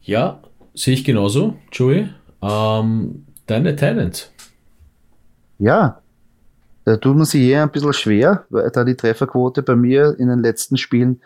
Ja, 0.00 0.42
Sehe 0.78 0.94
ich 0.94 1.02
genauso, 1.02 1.56
Joey. 1.72 2.08
Ähm, 2.40 3.26
deine 3.46 3.74
Talent. 3.74 4.30
Ja, 5.58 6.00
da 6.84 6.96
tut 6.96 7.16
man 7.16 7.24
sich 7.24 7.42
eher 7.42 7.64
ein 7.64 7.72
bisschen 7.72 7.92
schwer, 7.92 8.44
weil 8.48 8.70
da 8.70 8.84
die 8.84 8.94
Trefferquote 8.94 9.64
bei 9.64 9.74
mir 9.74 10.14
in 10.20 10.28
den 10.28 10.38
letzten 10.38 10.76
Spielen, 10.76 11.20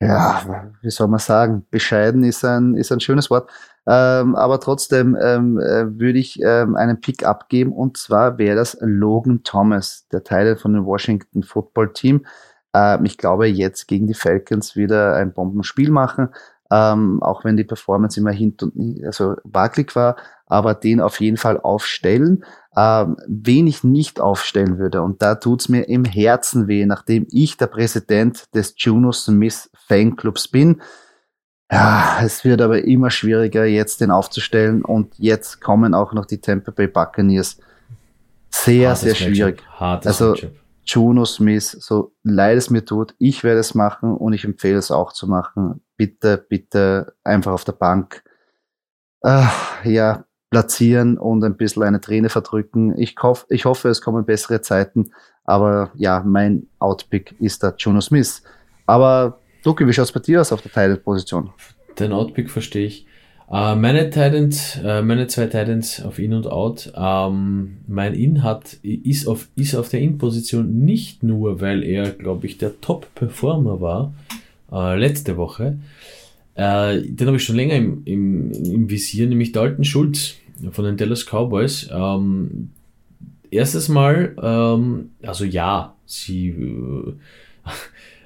ja, 0.00 0.64
wie 0.80 0.88
soll 0.88 1.08
man 1.08 1.18
sagen, 1.18 1.66
bescheiden 1.70 2.24
ist 2.24 2.42
ein, 2.42 2.74
ist 2.74 2.90
ein 2.90 3.00
schönes 3.00 3.28
Wort. 3.28 3.50
Ähm, 3.86 4.34
aber 4.34 4.60
trotzdem 4.60 5.14
ähm, 5.20 5.58
äh, 5.58 5.98
würde 6.00 6.18
ich 6.18 6.40
ähm, 6.42 6.74
einen 6.74 6.98
Pick 6.98 7.22
abgeben 7.26 7.72
und 7.72 7.98
zwar 7.98 8.38
wäre 8.38 8.56
das 8.56 8.78
Logan 8.80 9.42
Thomas, 9.42 10.06
der 10.10 10.24
Teil 10.24 10.56
von 10.56 10.72
dem 10.72 10.86
Washington 10.86 11.42
Football 11.42 11.92
Team. 11.92 12.24
Ähm, 12.72 13.04
ich 13.04 13.18
glaube, 13.18 13.46
jetzt 13.46 13.88
gegen 13.88 14.06
die 14.06 14.14
Falcons 14.14 14.74
wieder 14.74 15.16
ein 15.16 15.34
Bombenspiel 15.34 15.90
machen 15.90 16.30
ähm, 16.70 17.22
auch 17.22 17.44
wenn 17.44 17.56
die 17.56 17.64
Performance 17.64 18.18
immer 18.18 18.32
hinten 18.32 18.70
und 18.70 19.04
also 19.04 19.36
wackelig 19.44 19.94
war, 19.94 20.16
aber 20.46 20.74
den 20.74 21.00
auf 21.00 21.20
jeden 21.20 21.36
Fall 21.36 21.60
aufstellen. 21.60 22.44
Ähm, 22.76 23.16
wen 23.26 23.66
ich 23.66 23.84
nicht 23.84 24.20
aufstellen 24.20 24.78
würde, 24.78 25.02
und 25.02 25.22
da 25.22 25.36
tut's 25.36 25.68
mir 25.68 25.88
im 25.88 26.04
Herzen 26.04 26.68
weh, 26.68 26.84
nachdem 26.86 27.26
ich 27.30 27.56
der 27.56 27.68
Präsident 27.68 28.44
des 28.54 28.74
Juno 28.76 29.12
Smith 29.12 29.70
Fanclubs 29.86 30.48
bin. 30.48 30.82
Ja, 31.70 32.18
es 32.22 32.44
wird 32.44 32.60
aber 32.60 32.84
immer 32.84 33.10
schwieriger, 33.10 33.64
jetzt 33.64 34.00
den 34.00 34.10
aufzustellen 34.10 34.82
und 34.82 35.14
jetzt 35.18 35.60
kommen 35.60 35.94
auch 35.94 36.12
noch 36.12 36.26
die 36.26 36.40
Tampa 36.40 36.70
Bay 36.70 36.86
Buccaneers. 36.86 37.58
Sehr, 38.50 38.90
Hartes 38.90 39.02
sehr 39.02 39.14
schwierig. 39.14 39.62
also, 39.78 40.30
Matchup. 40.30 40.65
Juno 40.86 41.24
Smith, 41.24 41.76
so 41.80 42.14
leid 42.22 42.56
es 42.56 42.70
mir 42.70 42.84
tut, 42.84 43.14
ich 43.18 43.42
werde 43.42 43.60
es 43.60 43.74
machen 43.74 44.16
und 44.16 44.32
ich 44.32 44.44
empfehle 44.44 44.78
es 44.78 44.90
auch 44.90 45.12
zu 45.12 45.26
machen. 45.26 45.82
Bitte, 45.96 46.38
bitte 46.48 47.14
einfach 47.24 47.52
auf 47.52 47.64
der 47.64 47.72
Bank 47.72 48.22
äh, 49.22 49.46
ja, 49.84 50.24
platzieren 50.50 51.18
und 51.18 51.42
ein 51.44 51.56
bisschen 51.56 51.82
eine 51.82 52.00
Träne 52.00 52.28
verdrücken. 52.28 52.96
Ich, 52.98 53.16
hoff, 53.20 53.46
ich 53.48 53.64
hoffe, 53.64 53.88
es 53.88 54.00
kommen 54.00 54.24
bessere 54.24 54.60
Zeiten, 54.60 55.10
aber 55.44 55.90
ja, 55.96 56.22
mein 56.24 56.68
Outpick 56.78 57.34
ist 57.40 57.62
der 57.62 57.74
Juno 57.76 58.00
Smith. 58.00 58.42
Aber 58.86 59.40
Duki, 59.64 59.86
wie 59.86 59.92
schaut 59.92 60.04
es 60.04 60.12
bei 60.12 60.20
dir 60.20 60.40
aus 60.40 60.52
auf 60.52 60.62
der 60.62 60.70
Teilposition? 60.70 61.52
Den 61.98 62.12
Outpick 62.12 62.50
verstehe 62.50 62.86
ich. 62.86 63.06
Uh, 63.48 63.76
meine 63.76 64.10
Titans, 64.10 64.76
uh, 64.82 65.02
meine 65.02 65.28
zwei 65.28 65.46
Titans 65.46 66.02
auf 66.02 66.18
In 66.18 66.34
und 66.34 66.48
Out. 66.48 66.92
Um, 66.96 66.96
ähm, 66.96 67.76
mein 67.86 68.14
In 68.14 68.42
hat, 68.42 68.74
ist 68.82 69.28
auf, 69.28 69.48
ist 69.54 69.76
auf 69.76 69.88
der 69.88 70.00
In-Position 70.00 70.84
nicht 70.84 71.22
nur, 71.22 71.60
weil 71.60 71.84
er, 71.84 72.10
glaube 72.10 72.46
ich, 72.46 72.58
der 72.58 72.80
Top-Performer 72.80 73.80
war, 73.80 74.12
uh, 74.72 74.98
letzte 74.98 75.36
Woche. 75.36 75.78
den 76.56 77.26
habe 77.26 77.36
ich 77.36 77.44
schon 77.44 77.56
länger 77.56 77.74
im, 77.74 78.02
im, 78.04 78.50
im 78.50 78.90
Visier, 78.90 79.28
nämlich 79.28 79.52
Dalton 79.52 79.84
Schulz 79.84 80.34
von 80.72 80.84
den 80.84 80.96
Dallas 80.96 81.24
Cowboys. 81.24 81.88
Um, 81.92 82.00
ähm, 82.00 82.70
erstes 83.50 83.88
Mal, 83.88 84.34
um, 84.38 84.44
ähm, 84.44 85.10
also 85.22 85.44
ja, 85.44 85.94
sie, 86.04 86.54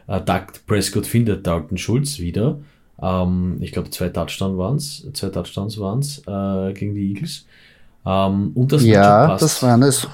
Äh, 0.06 0.20
Prescott 0.66 1.06
findet 1.06 1.46
Dalton 1.46 1.76
Schulz 1.76 2.20
wieder. 2.20 2.58
Ähm, 3.02 3.58
ich 3.60 3.72
glaube, 3.72 3.90
zwei 3.90 4.08
Touchdowns 4.08 4.58
waren 4.58 4.76
es, 4.76 5.06
zwei 5.12 5.28
Touchdowns 5.28 5.78
waren 5.78 6.00
es 6.00 6.18
äh, 6.26 6.72
gegen 6.72 6.94
die 6.94 7.08
Eagles. 7.08 7.46
Ähm, 8.06 8.52
und 8.54 8.72
das 8.72 8.84
ja, 8.84 9.26
passt. 9.26 9.42
das 9.42 9.62
waren 9.62 9.82
es. 9.82 10.08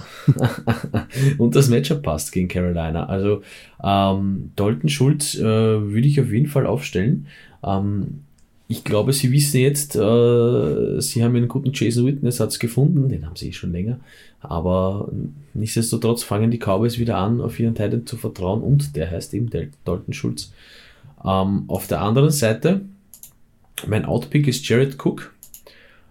und 1.38 1.54
das 1.54 1.68
Matchup 1.68 2.02
passt 2.02 2.32
gegen 2.32 2.48
Carolina. 2.48 3.06
Also 3.06 3.42
ähm, 3.82 4.50
Dalton 4.56 4.88
Schulz 4.88 5.34
äh, 5.36 5.42
würde 5.42 6.08
ich 6.08 6.20
auf 6.20 6.30
jeden 6.30 6.48
Fall 6.48 6.66
aufstellen. 6.66 7.26
Ähm, 7.64 8.22
ich 8.68 8.82
glaube, 8.82 9.12
sie 9.12 9.30
wissen 9.30 9.60
jetzt, 9.60 9.94
äh, 9.94 11.00
sie 11.00 11.22
haben 11.22 11.36
einen 11.36 11.46
guten 11.46 11.70
Jason 11.72 12.06
Witness 12.06 12.58
gefunden, 12.58 13.08
den 13.08 13.24
haben 13.24 13.36
sie 13.36 13.50
eh 13.50 13.52
schon 13.52 13.70
länger. 13.70 14.00
Aber 14.40 15.08
nichtsdestotrotz 15.54 16.24
fangen 16.24 16.50
die 16.50 16.58
Cowboys 16.58 16.98
wieder 16.98 17.16
an, 17.16 17.40
auf 17.40 17.60
ihren 17.60 17.76
Titan 17.76 18.06
zu 18.06 18.16
vertrauen 18.16 18.62
und 18.62 18.96
der 18.96 19.10
heißt 19.10 19.34
eben 19.34 19.50
Dalton 19.84 20.12
Schulz. 20.12 20.52
Ähm, 21.24 21.64
auf 21.68 21.86
der 21.86 22.00
anderen 22.00 22.30
Seite, 22.30 22.82
mein 23.86 24.04
Outpick 24.04 24.48
ist 24.48 24.68
Jared 24.68 24.96
Cook. 25.04 25.34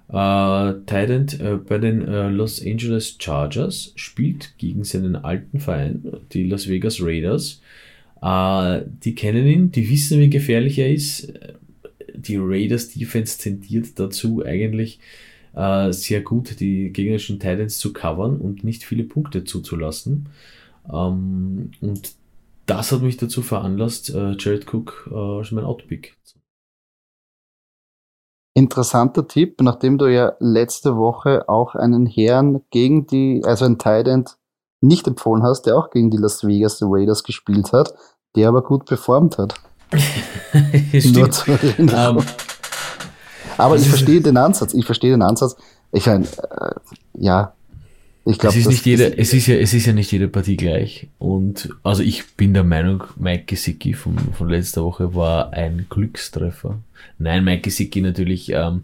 Äh, 0.07 0.73
Titan 0.85 1.27
äh, 1.39 1.55
bei 1.55 1.79
den 1.79 2.07
äh, 2.07 2.29
Los 2.29 2.63
Angeles 2.63 3.17
Chargers 3.19 3.91
spielt 3.95 4.57
gegen 4.57 4.83
seinen 4.83 5.15
alten 5.15 5.59
Verein, 5.59 6.03
die 6.31 6.43
Las 6.43 6.67
Vegas 6.67 7.01
Raiders. 7.01 7.61
Äh, 8.21 8.81
die 9.03 9.15
kennen 9.15 9.47
ihn, 9.47 9.71
die 9.71 9.89
wissen, 9.89 10.19
wie 10.19 10.29
gefährlich 10.29 10.77
er 10.77 10.93
ist. 10.93 11.33
Die 12.13 12.37
Raiders 12.37 12.89
Defense 12.89 13.39
tendiert 13.39 13.99
dazu, 13.99 14.43
eigentlich 14.45 14.99
äh, 15.55 15.91
sehr 15.91 16.21
gut 16.21 16.59
die 16.59 16.91
gegnerischen 16.91 17.39
Titans 17.39 17.79
zu 17.79 17.93
covern 17.93 18.37
und 18.37 18.63
nicht 18.63 18.83
viele 18.83 19.03
Punkte 19.03 19.43
zuzulassen. 19.43 20.27
Ähm, 20.91 21.71
und 21.81 22.13
das 22.65 22.91
hat 22.91 23.01
mich 23.01 23.17
dazu 23.17 23.41
veranlasst, 23.41 24.09
äh, 24.09 24.35
Jared 24.37 24.71
Cook 24.73 25.09
äh, 25.11 25.15
als 25.15 25.51
mein 25.51 25.65
Outpick. 25.65 26.17
Interessanter 28.53 29.27
Tipp, 29.27 29.61
nachdem 29.61 29.97
du 29.97 30.07
ja 30.07 30.33
letzte 30.39 30.95
Woche 30.95 31.49
auch 31.49 31.75
einen 31.75 32.05
Herrn 32.05 32.61
gegen 32.69 33.05
die, 33.05 33.41
also 33.43 33.65
einen 33.65 33.77
Titan 33.77 34.25
nicht 34.79 35.07
empfohlen 35.07 35.43
hast, 35.43 35.63
der 35.63 35.77
auch 35.77 35.89
gegen 35.89 36.09
die 36.09 36.17
Las 36.17 36.45
Vegas 36.45 36.79
Raiders 36.81 37.23
gespielt 37.23 37.73
hat, 37.73 37.93
der 38.35 38.47
aber 38.47 38.63
gut 38.63 38.85
performt 38.85 39.37
hat. 39.37 39.55
Stimmt. 40.97 41.45
Um, 41.77 41.89
ähm, 41.89 42.23
aber 43.57 43.75
ich 43.75 43.87
verstehe 43.87 44.21
den 44.21 44.37
Ansatz. 44.37 44.73
Ich 44.73 44.85
verstehe 44.85 45.11
den 45.11 45.21
Ansatz. 45.21 45.55
Ich 45.91 46.05
meine, 46.07 46.25
äh, 46.25 46.75
ja, 47.13 47.53
ich 48.25 48.39
glaube, 48.39 48.55
es 48.55 48.61
ist 48.61 48.69
nicht 48.69 48.85
jede, 48.85 49.17
es 49.17 49.33
ist 49.33 49.47
ja, 49.47 49.55
es 49.55 49.73
ist 49.73 49.85
ja 49.85 49.93
nicht 49.93 50.11
jede 50.11 50.27
Partie 50.27 50.57
gleich. 50.57 51.07
Und 51.19 51.69
also 51.83 52.01
ich 52.01 52.25
bin 52.35 52.53
der 52.53 52.63
Meinung, 52.63 53.03
Mike 53.17 53.43
Gesicki 53.45 53.93
von, 53.93 54.17
von 54.33 54.49
letzter 54.49 54.83
Woche 54.83 55.13
war 55.13 55.53
ein 55.53 55.85
Glückstreffer. 55.89 56.79
Nein, 57.19 57.43
Mike 57.43 57.61
Gesicki 57.61 58.01
natürlich 58.01 58.51
ähm, 58.51 58.83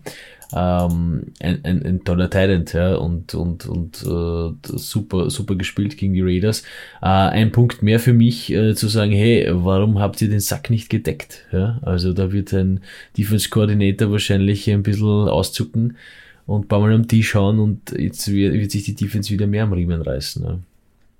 ähm, 0.53 1.23
ein, 1.39 1.59
ein, 1.63 1.85
ein 1.85 2.03
toller 2.03 2.29
Talent 2.29 2.73
ja, 2.73 2.95
und, 2.95 3.33
und, 3.33 3.65
und 3.65 4.03
äh, 4.03 4.77
super, 4.77 5.29
super 5.29 5.55
gespielt 5.55 5.97
gegen 5.97 6.13
die 6.13 6.21
Raiders. 6.21 6.61
Äh, 7.01 7.07
ein 7.07 7.51
Punkt 7.51 7.81
mehr 7.81 7.99
für 7.99 8.13
mich 8.13 8.51
äh, 8.51 8.75
zu 8.75 8.87
sagen, 8.89 9.11
hey, 9.11 9.47
warum 9.51 9.99
habt 9.99 10.21
ihr 10.21 10.29
den 10.29 10.39
Sack 10.39 10.69
nicht 10.69 10.89
gedeckt? 10.89 11.45
Ja? 11.51 11.79
Also 11.81 12.13
da 12.13 12.31
wird 12.31 12.53
ein 12.53 12.81
Defense 13.17 13.49
Coordinator 13.49 14.11
wahrscheinlich 14.11 14.69
ein 14.69 14.83
bisschen 14.83 15.29
auszucken 15.29 15.97
und 16.45 16.65
ein 16.65 16.67
paar 16.67 16.79
Mal 16.79 16.93
am 16.93 17.07
Tisch 17.07 17.29
schauen 17.29 17.59
und 17.59 17.91
jetzt 17.91 18.31
wird, 18.31 18.53
wird 18.53 18.71
sich 18.71 18.83
die 18.83 18.95
Defense 18.95 19.31
wieder 19.31 19.47
mehr 19.47 19.63
am 19.63 19.73
Riemen 19.73 20.01
reißen. 20.01 20.43
Ja. 20.43 20.59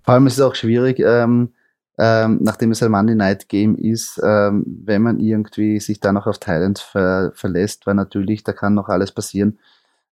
Vor 0.04 0.14
allem 0.14 0.28
ist 0.28 0.34
es 0.34 0.42
auch 0.42 0.56
schwierig, 0.56 1.00
ähm, 1.00 1.50
ähm, 1.98 2.40
nachdem 2.42 2.72
es 2.72 2.82
ein 2.82 2.92
Monday 2.92 3.16
Night 3.16 3.48
Game 3.50 3.76
ist, 3.76 4.20
ähm, 4.24 4.66
wenn 4.86 5.02
man 5.02 5.20
irgendwie 5.20 5.80
sich 5.80 6.00
da 6.00 6.12
noch 6.12 6.26
auf 6.26 6.40
Thailand 6.40 6.80
ver 6.80 7.32
verlässt, 7.36 7.86
weil 7.86 7.96
natürlich 7.96 8.44
da 8.44 8.54
kann 8.54 8.74
noch 8.74 8.90
alles 8.90 9.12
passieren, 9.12 9.60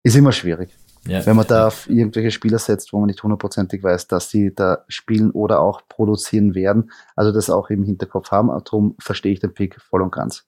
ist 0.02 0.16
immer 0.16 0.32
schwierig. 0.32 0.70
Ja. 1.06 1.24
Wenn 1.24 1.36
man 1.36 1.46
da 1.46 1.68
auf 1.68 1.88
irgendwelche 1.88 2.32
Spieler 2.32 2.58
setzt, 2.58 2.92
wo 2.92 2.98
man 2.98 3.06
nicht 3.06 3.22
hundertprozentig 3.22 3.82
weiß, 3.82 4.08
dass 4.08 4.30
sie 4.30 4.52
da 4.54 4.84
spielen 4.88 5.30
oder 5.30 5.60
auch 5.60 5.82
produzieren 5.88 6.54
werden. 6.54 6.90
Also 7.14 7.30
das 7.30 7.48
auch 7.48 7.70
im 7.70 7.84
Hinterkopf 7.84 8.32
haben. 8.32 8.48
Darum 8.48 8.96
verstehe 8.98 9.32
ich 9.32 9.40
den 9.40 9.54
Pick 9.54 9.80
voll 9.80 10.02
und 10.02 10.10
ganz. 10.10 10.44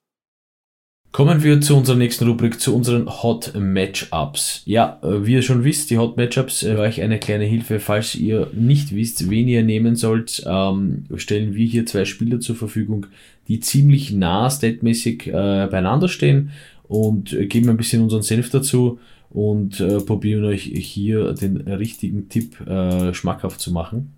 Kommen 1.10 1.42
wir 1.42 1.60
zu 1.62 1.74
unserer 1.74 1.96
nächsten 1.96 2.28
Rubrik, 2.28 2.60
zu 2.60 2.76
unseren 2.76 3.08
Hot 3.08 3.54
Matchups. 3.58 4.62
Ja, 4.66 5.00
äh, 5.02 5.26
wie 5.26 5.32
ihr 5.32 5.42
schon 5.42 5.64
wisst, 5.64 5.90
die 5.90 5.96
Hot 5.96 6.18
Matchups 6.18 6.62
äh, 6.62 6.76
euch 6.76 7.00
eine 7.00 7.18
kleine 7.18 7.44
Hilfe. 7.44 7.80
Falls 7.80 8.14
ihr 8.14 8.48
nicht 8.52 8.94
wisst, 8.94 9.30
wen 9.30 9.48
ihr 9.48 9.62
nehmen 9.62 9.96
sollt, 9.96 10.44
ähm, 10.46 11.06
stellen 11.16 11.54
wir 11.54 11.66
hier 11.66 11.86
zwei 11.86 12.04
Spieler 12.04 12.40
zur 12.40 12.56
Verfügung, 12.56 13.06
die 13.48 13.58
ziemlich 13.60 14.12
nah 14.12 14.50
statmäßig 14.50 15.28
äh, 15.28 15.66
beieinander 15.70 16.08
stehen 16.08 16.50
und 16.86 17.32
äh, 17.32 17.46
geben 17.46 17.70
ein 17.70 17.78
bisschen 17.78 18.02
unseren 18.02 18.22
Senf 18.22 18.50
dazu 18.50 19.00
und 19.30 19.80
äh, 19.80 20.00
probieren 20.00 20.44
euch 20.44 20.62
hier 20.62 21.32
den 21.32 21.56
richtigen 21.56 22.28
Tipp 22.28 22.60
äh, 22.66 23.14
schmackhaft 23.14 23.60
zu 23.60 23.72
machen. 23.72 24.12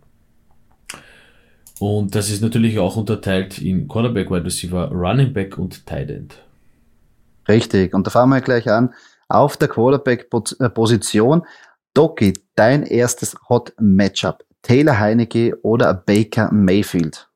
Und 1.79 2.14
das 2.14 2.31
ist 2.31 2.42
natürlich 2.42 2.79
auch 2.79 2.96
unterteilt 2.96 3.59
in 3.59 3.88
Quarterback, 3.88 4.31
Wide 4.31 4.44
Receiver, 4.44 4.90
Running 4.90 5.33
Back 5.33 5.57
und 5.57 5.87
Tight 5.87 6.11
End. 6.11 6.35
Richtig. 7.50 7.94
Und 7.94 8.06
da 8.06 8.10
fangen 8.10 8.32
wir 8.32 8.40
gleich 8.40 8.70
an. 8.70 8.94
Auf 9.28 9.56
der 9.56 9.68
Quarterback-Position. 9.68 11.42
Doki, 11.94 12.34
dein 12.54 12.84
erstes 12.84 13.36
Hot-Matchup. 13.48 14.44
Taylor 14.62 14.98
Heinecke 14.98 15.58
oder 15.62 15.94
Baker 15.94 16.52
Mayfield? 16.52 17.28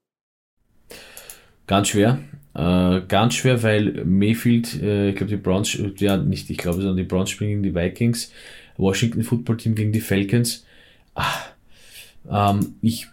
Ganz 1.66 1.88
schwer. 1.88 2.18
Äh, 2.54 3.00
ganz 3.08 3.34
schwer, 3.34 3.62
weil 3.62 4.04
Mayfield, 4.04 4.80
äh, 4.80 5.10
ich 5.10 5.16
glaube, 5.16 5.30
die 5.30 5.36
Browns, 5.36 5.76
ja, 5.96 6.16
nicht, 6.16 6.48
ich 6.50 6.58
glaube, 6.58 6.78
sondern 6.78 6.96
die 6.96 7.04
Browns 7.04 7.30
spielen 7.30 7.50
gegen 7.50 7.62
die 7.64 7.74
Vikings, 7.74 8.30
Washington 8.76 9.24
Football 9.24 9.56
Team 9.56 9.74
gegen 9.74 9.90
die 9.90 10.00
Falcons. 10.00 10.64
Ach, 11.14 11.48
ähm, 12.30 12.76
ich 12.80 13.08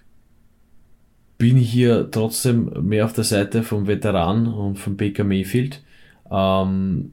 bin 1.40 1.58
hier 1.58 2.12
trotzdem 2.12 2.72
mehr 2.88 3.06
auf 3.06 3.14
der 3.14 3.24
Seite 3.24 3.64
vom 3.64 3.88
Veteran 3.88 4.46
und 4.48 4.78
von 4.78 4.96
Baker 4.96 5.24
Mayfield. 5.24 5.82
Ähm, 6.32 7.12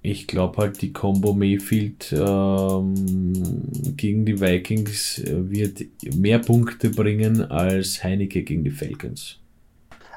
ich 0.00 0.26
glaube 0.26 0.58
halt, 0.58 0.82
die 0.82 0.92
Combo 0.92 1.32
Mayfield 1.32 2.12
ähm, 2.12 3.32
gegen 3.96 4.24
die 4.24 4.40
Vikings 4.40 5.22
wird 5.24 5.80
mehr 6.16 6.40
Punkte 6.40 6.90
bringen 6.90 7.48
als 7.50 8.02
Heineke 8.02 8.42
gegen 8.42 8.64
die 8.64 8.70
Falcons. 8.70 9.38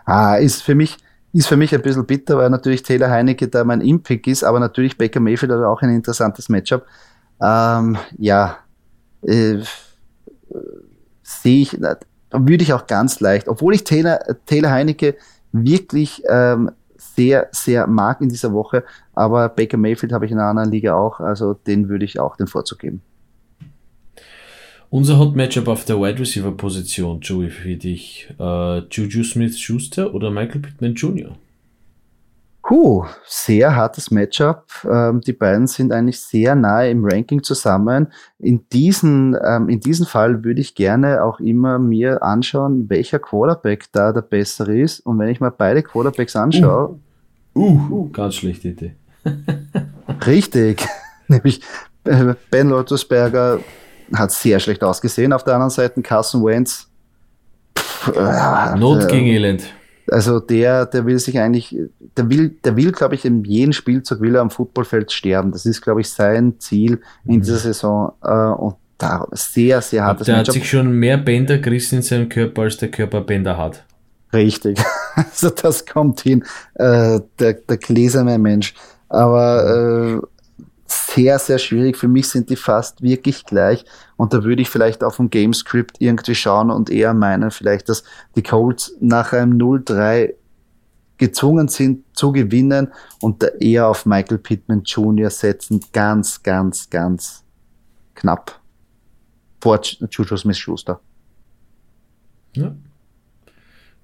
Ah, 0.05 0.35
ist 0.35 0.63
für 0.63 0.73
mich, 0.73 0.97
ist 1.33 1.47
für 1.47 1.57
mich 1.57 1.73
ein 1.75 1.81
bisschen 1.83 2.05
bitter, 2.05 2.37
weil 2.37 2.49
natürlich 2.49 2.81
Taylor 2.81 3.11
Heineke 3.11 3.47
da 3.47 3.63
mein 3.63 3.81
Impick 3.81 4.25
ist, 4.25 4.43
aber 4.43 4.59
natürlich 4.59 4.97
Baker 4.97 5.19
Mayfield 5.19 5.51
hat 5.51 5.63
auch 5.63 5.81
ein 5.81 5.89
interessantes 5.89 6.49
Matchup. 6.49 6.85
Ähm, 7.39 7.97
ja, 8.17 8.57
äh, 9.21 9.59
sehe 11.21 11.61
ich, 11.61 11.77
würde 12.31 12.63
ich 12.63 12.73
auch 12.73 12.87
ganz 12.87 13.19
leicht, 13.19 13.47
obwohl 13.47 13.75
ich 13.75 13.83
Taylor, 13.83 14.19
Taylor 14.45 14.71
Heineke 14.71 15.15
wirklich 15.51 16.23
ähm, 16.27 16.71
sehr, 17.15 17.47
sehr 17.51 17.87
mag 17.87 18.21
in 18.21 18.29
dieser 18.29 18.53
Woche. 18.53 18.83
Aber 19.13 19.49
Baker 19.49 19.77
Mayfield 19.77 20.13
habe 20.13 20.25
ich 20.25 20.31
in 20.31 20.39
einer 20.39 20.49
anderen 20.49 20.71
Liga 20.71 20.95
auch, 20.95 21.19
also 21.19 21.53
den 21.53 21.89
würde 21.89 22.05
ich 22.05 22.19
auch 22.19 22.35
den 22.35 22.47
Vorzug 22.47 22.79
geben. 22.79 23.01
Unser 24.89 25.19
Hot 25.19 25.35
Matchup 25.35 25.67
auf 25.67 25.83
der 25.83 25.99
Wide 25.99 26.19
Receiver 26.19 26.51
Position, 26.51 27.19
Joey, 27.19 27.49
für 27.49 27.75
dich. 27.75 28.33
Äh, 28.39 28.79
Juju 28.89 29.23
Smith 29.23 29.59
Schuster 29.59 30.13
oder 30.13 30.31
Michael 30.31 30.61
Pittman 30.61 30.93
Jr.? 30.93 31.35
Puh, 32.67 33.05
sehr 33.25 33.75
hartes 33.75 34.09
Matchup. 34.09 34.65
Ähm, 34.89 35.21
die 35.21 35.33
beiden 35.33 35.67
sind 35.67 35.91
eigentlich 35.91 36.19
sehr 36.19 36.55
nahe 36.55 36.89
im 36.89 37.05
Ranking 37.05 37.43
zusammen. 37.43 38.07
In 38.39 38.67
diesen, 38.69 39.37
ähm, 39.45 39.69
in 39.69 39.79
diesem 39.81 40.07
Fall 40.07 40.43
würde 40.43 40.61
ich 40.61 40.73
gerne 40.73 41.23
auch 41.23 41.39
immer 41.39 41.77
mir 41.77 42.23
anschauen, 42.23 42.89
welcher 42.89 43.19
Quarterback 43.19 43.85
da 43.91 44.11
der 44.11 44.21
bessere 44.21 44.79
ist. 44.79 45.01
Und 45.01 45.19
wenn 45.19 45.29
ich 45.29 45.39
mal 45.39 45.51
beide 45.51 45.83
Quarterbacks 45.83 46.35
anschaue. 46.35 46.89
Uh, 46.89 46.99
uh, 47.55 47.81
uh 47.89 48.09
ganz 48.11 48.35
schlechte 48.35 48.69
Idee. 48.69 48.95
richtig. 50.25 50.85
Nämlich 51.27 51.61
äh, 52.03 52.35
Ben 52.51 52.71
Roethlisberger 52.71 53.59
hat 54.13 54.31
sehr 54.31 54.59
schlecht 54.59 54.83
ausgesehen. 54.83 55.33
Auf 55.33 55.43
der 55.43 55.55
anderen 55.55 55.71
Seite 55.71 56.01
Carson 56.01 56.43
Wentz. 56.45 56.87
Pff, 57.77 58.13
äh, 58.15 58.77
Not 58.77 59.03
äh, 59.03 59.07
gegen 59.07 59.27
Elend. 59.27 59.63
Also 60.11 60.39
der, 60.39 60.85
der 60.85 61.05
will 61.05 61.17
sich 61.17 61.39
eigentlich, 61.39 61.75
der 62.15 62.29
will, 62.29 62.49
der 62.63 62.75
will, 62.75 62.91
glaube 62.91 63.15
ich, 63.15 63.25
in 63.25 63.43
jedem 63.43 63.73
Spielzug 63.73 64.21
will 64.21 64.35
er 64.35 64.41
am 64.41 64.51
Footballfeld 64.51 65.11
sterben. 65.11 65.51
Das 65.51 65.65
ist, 65.65 65.81
glaube 65.81 66.01
ich, 66.01 66.09
sein 66.09 66.59
Ziel 66.59 67.01
in 67.25 67.37
mhm. 67.37 67.41
dieser 67.41 67.57
Saison. 67.57 68.13
Äh, 68.21 68.31
und 68.31 68.75
da 68.97 69.27
sehr, 69.31 69.81
sehr 69.81 70.05
hartes 70.05 70.25
Der 70.25 70.37
Matchup. 70.37 70.55
hat 70.55 70.61
sich 70.61 70.69
schon 70.69 70.91
mehr 70.91 71.17
Bänder 71.17 71.57
gerissen 71.57 71.97
in 71.97 72.01
seinem 72.01 72.29
Körper, 72.29 72.63
als 72.63 72.77
der 72.77 72.89
Körper 72.89 73.21
Bänder 73.21 73.57
hat. 73.57 73.83
Richtig. 74.33 74.79
Also 75.17 75.49
das 75.49 75.85
kommt 75.85 76.19
hin. 76.19 76.43
Äh, 76.73 77.21
der, 77.39 77.53
der 77.53 77.77
gläserne 77.77 78.37
Mensch. 78.37 78.73
Aber 79.07 80.19
äh, 80.21 80.27
sehr, 80.87 81.39
sehr 81.39 81.57
schwierig. 81.57 81.95
Für 81.95 82.09
mich 82.09 82.27
sind 82.27 82.49
die 82.49 82.57
fast 82.57 83.01
wirklich 83.01 83.45
gleich. 83.45 83.85
Und 84.17 84.33
da 84.33 84.43
würde 84.43 84.61
ich 84.61 84.69
vielleicht 84.69 85.05
auf 85.05 85.15
dem 85.15 85.29
Gamescript 85.29 85.97
irgendwie 85.99 86.35
schauen 86.35 86.69
und 86.69 86.89
eher 86.89 87.13
meinen, 87.13 87.51
vielleicht, 87.51 87.87
dass 87.87 88.03
die 88.35 88.43
Colts 88.43 88.93
nach 88.99 89.31
einem 89.31 89.57
0-3 89.57 90.33
gezwungen 91.17 91.69
sind 91.69 92.03
zu 92.13 92.31
gewinnen 92.31 92.91
und 93.21 93.41
da 93.41 93.47
eher 93.59 93.87
auf 93.87 94.05
Michael 94.05 94.37
Pittman 94.37 94.83
Jr. 94.83 95.29
setzen. 95.29 95.79
Ganz, 95.93 96.43
ganz, 96.43 96.89
ganz 96.89 97.43
knapp 98.15 98.59
vor 99.61 99.79
Juju 99.81 100.37
Smith-Schuster. 100.37 100.99
Ja. 102.53 102.75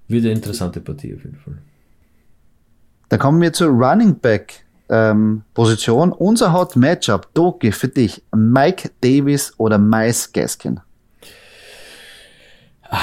Wieder 0.08 0.30
eine 0.30 0.38
interessante 0.38 0.80
Partie 0.80 1.14
auf 1.14 1.24
jeden 1.24 1.36
Fall. 1.36 1.58
Dann 3.08 3.18
kommen 3.18 3.40
wir 3.40 3.52
zur 3.52 3.68
Running 3.68 4.18
Back 4.18 4.64
ähm, 4.88 5.42
Position. 5.54 6.12
Unser 6.12 6.52
Hot 6.52 6.76
Matchup, 6.76 7.32
Doki, 7.34 7.72
für 7.72 7.88
dich, 7.88 8.22
Mike 8.34 8.90
Davis 9.00 9.52
oder 9.58 9.78
Miles 9.78 10.32
Gaskin? 10.32 10.80
Ah, 12.88 12.98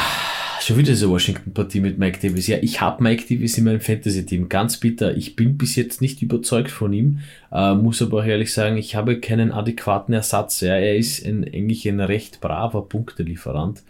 schon 0.61 0.77
wieder 0.77 0.91
diese 0.91 1.09
Washington-Partie 1.09 1.79
mit 1.79 1.97
Mike 1.97 2.19
Davis. 2.21 2.47
Ja, 2.47 2.57
ich 2.61 2.79
habe 2.79 3.01
Mike 3.01 3.23
Davis 3.27 3.57
in 3.57 3.63
meinem 3.63 3.81
Fantasy-Team. 3.81 4.49
Ganz 4.49 4.77
bitter. 4.77 5.17
Ich 5.17 5.35
bin 5.35 5.57
bis 5.57 5.75
jetzt 5.75 5.99
nicht 5.99 6.21
überzeugt 6.21 6.69
von 6.69 6.93
ihm. 6.93 7.19
Äh, 7.51 7.73
muss 7.73 8.01
aber 8.01 8.19
auch 8.19 8.25
ehrlich 8.25 8.53
sagen, 8.53 8.77
ich 8.77 8.95
habe 8.95 9.19
keinen 9.19 9.51
adäquaten 9.51 10.13
Ersatz. 10.13 10.61
Ja, 10.61 10.75
er 10.75 10.95
ist 10.95 11.25
ein, 11.25 11.43
eigentlich 11.43 11.87
ein 11.87 11.99
recht 11.99 12.39
braver 12.39 12.83
Punktelieferant. 12.83 13.81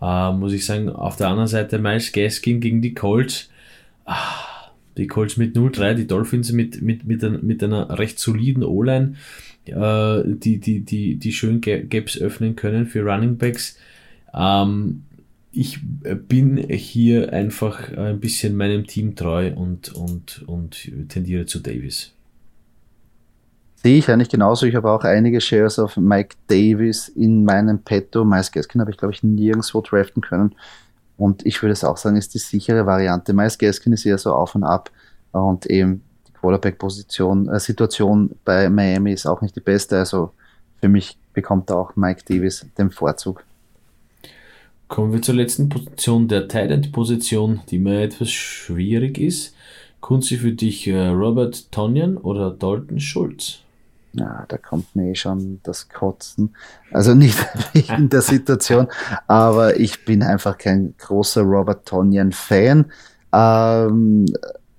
Äh, 0.00 0.32
muss 0.32 0.52
ich 0.52 0.64
sagen. 0.64 0.88
Auf 0.88 1.16
der 1.16 1.28
anderen 1.28 1.48
Seite 1.48 1.78
Miles 1.78 2.12
Gaskin 2.12 2.60
gegen 2.60 2.82
die 2.82 2.94
Colts. 2.94 3.50
Ah, 4.04 4.50
die 4.96 5.06
Colts 5.06 5.36
mit 5.36 5.56
0-3, 5.56 5.94
die 5.94 6.06
Dolphins 6.06 6.52
mit, 6.52 6.82
mit, 6.82 7.04
mit, 7.04 7.24
ein, 7.24 7.38
mit 7.42 7.62
einer 7.62 7.98
recht 7.98 8.18
soliden 8.18 8.64
O-Line, 8.64 9.14
äh, 9.66 10.22
die, 10.26 10.58
die, 10.58 10.80
die, 10.80 11.16
die 11.16 11.32
schön 11.32 11.60
Gaps 11.60 12.18
öffnen 12.18 12.56
können 12.56 12.86
für 12.86 13.02
Running 13.02 13.36
Backs. 13.36 13.78
Ähm, 14.34 15.02
ich 15.52 15.78
bin 16.28 16.58
hier 16.68 17.32
einfach 17.32 17.92
ein 17.96 18.20
bisschen 18.20 18.56
meinem 18.56 18.86
Team 18.86 19.16
treu 19.16 19.52
und, 19.52 19.92
und, 19.92 20.44
und 20.46 20.90
tendiere 21.08 21.46
zu 21.46 21.58
Davis. 21.58 22.12
Sehe 23.82 23.96
ich 23.96 24.10
eigentlich 24.10 24.28
genauso. 24.28 24.66
Ich 24.66 24.74
habe 24.74 24.90
auch 24.90 25.04
einige 25.04 25.40
Shares 25.40 25.78
auf 25.78 25.96
Mike 25.96 26.36
Davis 26.48 27.08
in 27.08 27.44
meinem 27.44 27.78
Petto. 27.78 28.26
Miles 28.26 28.52
Gaskin 28.52 28.82
habe 28.82 28.90
ich, 28.90 28.98
glaube 28.98 29.14
ich, 29.14 29.22
nirgendwo 29.22 29.80
draften 29.80 30.20
können. 30.20 30.54
Und 31.16 31.46
ich 31.46 31.62
würde 31.62 31.72
es 31.72 31.82
auch 31.82 31.96
sagen, 31.96 32.16
ist 32.16 32.34
die 32.34 32.38
sichere 32.38 32.84
Variante. 32.84 33.32
Miles 33.32 33.56
Gaskin 33.56 33.94
ist 33.94 34.04
eher 34.04 34.18
so 34.18 34.34
auf 34.34 34.54
und 34.54 34.64
ab. 34.64 34.90
Und 35.32 35.64
eben 35.66 36.02
die 36.28 36.32
Quarterback-Position, 36.32 37.48
äh, 37.48 37.58
Situation 37.58 38.36
bei 38.44 38.68
Miami 38.68 39.12
ist 39.12 39.24
auch 39.24 39.40
nicht 39.40 39.56
die 39.56 39.60
beste. 39.60 39.98
Also 39.98 40.32
für 40.78 40.90
mich 40.90 41.16
bekommt 41.32 41.70
auch 41.70 41.96
Mike 41.96 42.22
Davis 42.28 42.66
den 42.76 42.90
Vorzug. 42.90 43.44
Kommen 44.88 45.14
wir 45.14 45.22
zur 45.22 45.36
letzten 45.36 45.70
Position, 45.70 46.28
der 46.28 46.48
Tight-End-Position, 46.48 47.60
die 47.70 47.78
mir 47.78 48.02
etwas 48.02 48.30
schwierig 48.30 49.16
ist. 49.16 49.54
Kunzi 50.00 50.36
für 50.36 50.52
dich 50.52 50.86
äh, 50.86 51.06
Robert 51.06 51.72
Tonyan 51.72 52.18
oder 52.18 52.50
Dalton 52.50 53.00
Schulz? 53.00 53.60
Ja, 54.12 54.44
da 54.48 54.58
kommt 54.58 54.96
mir 54.96 55.10
eh 55.10 55.14
schon 55.14 55.60
das 55.62 55.88
Kotzen. 55.88 56.54
Also 56.92 57.14
nicht 57.14 57.38
wegen 57.72 58.08
der 58.08 58.22
Situation, 58.22 58.88
aber 59.28 59.78
ich 59.78 60.04
bin 60.04 60.22
einfach 60.22 60.58
kein 60.58 60.94
großer 60.98 61.42
Robert 61.42 61.86
Tonyan-Fan. 61.86 62.86
Ähm, 63.32 64.26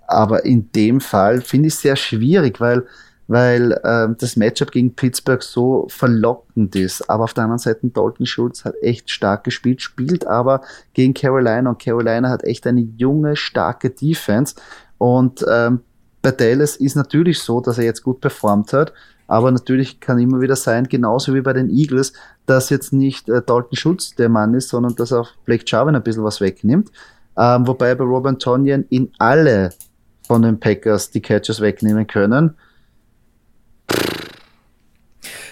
aber 0.07 0.43
in 0.43 0.71
dem 0.73 0.99
Fall 0.99 1.39
finde 1.41 1.67
ich 1.67 1.75
es 1.75 1.81
sehr 1.81 1.95
schwierig, 1.95 2.59
weil, 2.59 2.85
weil 3.27 3.79
ähm, 3.85 4.17
das 4.19 4.35
Matchup 4.35 4.71
gegen 4.71 4.93
Pittsburgh 4.93 5.41
so 5.41 5.87
verlockend 5.89 6.75
ist. 6.75 7.09
Aber 7.09 7.23
auf 7.23 7.33
der 7.33 7.45
anderen 7.45 7.59
Seite, 7.59 7.87
Dalton 7.87 8.25
Schulz 8.25 8.65
hat 8.65 8.75
echt 8.81 9.09
stark 9.09 9.45
gespielt, 9.45 9.81
spielt 9.81 10.27
aber 10.27 10.61
gegen 10.93 11.13
Carolina 11.13 11.69
und 11.69 11.81
Carolina 11.81 12.27
hat 12.29 12.43
echt 12.43 12.67
eine 12.67 12.81
junge, 12.81 13.37
starke 13.37 13.91
Defense. 13.91 14.55
Und 14.97 15.45
ähm, 15.49 15.79
bei 16.21 16.31
Dallas 16.31 16.75
ist 16.75 16.95
natürlich 16.95 17.39
so, 17.39 17.61
dass 17.61 17.77
er 17.77 17.85
jetzt 17.85 18.03
gut 18.03 18.21
performt 18.21 18.73
hat. 18.73 18.93
Aber 19.31 19.49
natürlich 19.49 20.01
kann 20.01 20.19
immer 20.19 20.41
wieder 20.41 20.57
sein, 20.57 20.89
genauso 20.89 21.33
wie 21.33 21.39
bei 21.39 21.53
den 21.53 21.69
Eagles, 21.69 22.11
dass 22.47 22.69
jetzt 22.69 22.91
nicht 22.91 23.29
äh, 23.29 23.41
Dalton 23.41 23.77
Schulz 23.77 24.13
der 24.13 24.27
Mann 24.27 24.53
ist, 24.53 24.67
sondern 24.67 24.93
dass 24.97 25.13
auch 25.13 25.29
Blake 25.45 25.63
Jarvin 25.65 25.95
ein 25.95 26.03
bisschen 26.03 26.25
was 26.25 26.41
wegnimmt. 26.41 26.91
Ähm, 27.37 27.65
wobei 27.65 27.95
bei 27.95 28.03
Robert 28.03 28.41
Tonyan 28.41 28.83
in 28.89 29.09
alle 29.19 29.69
von 30.27 30.41
den 30.41 30.59
Packers 30.59 31.11
die 31.11 31.21
Catches 31.21 31.61
wegnehmen 31.61 32.07
können. 32.07 32.55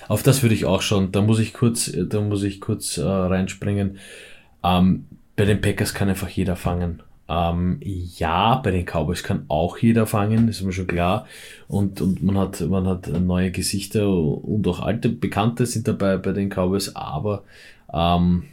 Auf 0.10 0.24
das 0.24 0.44
würde 0.44 0.56
ich 0.56 0.66
auch 0.66 0.82
schon, 0.82 1.14
da 1.14 1.22
muss 1.22 1.40
ich 1.40 1.54
kurz, 1.54 1.90
da 1.96 2.20
muss 2.20 2.44
ich 2.44 2.60
kurz 2.60 2.98
äh, 2.98 3.04
reinspringen. 3.04 3.98
Ähm, 4.62 5.06
bei 5.38 5.46
den 5.46 5.62
Packers 5.62 5.94
kann 5.94 6.10
einfach 6.10 6.28
jeder 6.28 6.58
fangen. 6.58 7.02
Ähm, 7.30 7.80
ja, 7.82 8.56
bei 8.56 8.72
den 8.72 8.86
Cowboys 8.86 9.22
kann 9.22 9.46
auch 9.50 9.78
jeder 9.78 10.08
fangen, 10.08 10.48
ist 10.48 10.64
mir 10.64 10.72
schon 10.72 10.88
klar. 10.88 11.28
Und, 11.68 12.02
und 12.02 12.24
man 12.24 12.38
hat, 12.38 12.62
man 12.62 12.88
hat 12.88 13.08
neue 13.08 13.52
Gesichter 13.52 14.10
und 14.10 14.68
auch 14.68 14.80
alte 14.80 15.10
Bekannte 15.10 15.68
sind 15.68 15.88
dabei 15.88 16.18
bei 16.18 16.32
den 16.32 16.50
Cowboys, 16.50 16.96
aber 16.96 17.44
ähm, 17.94 18.46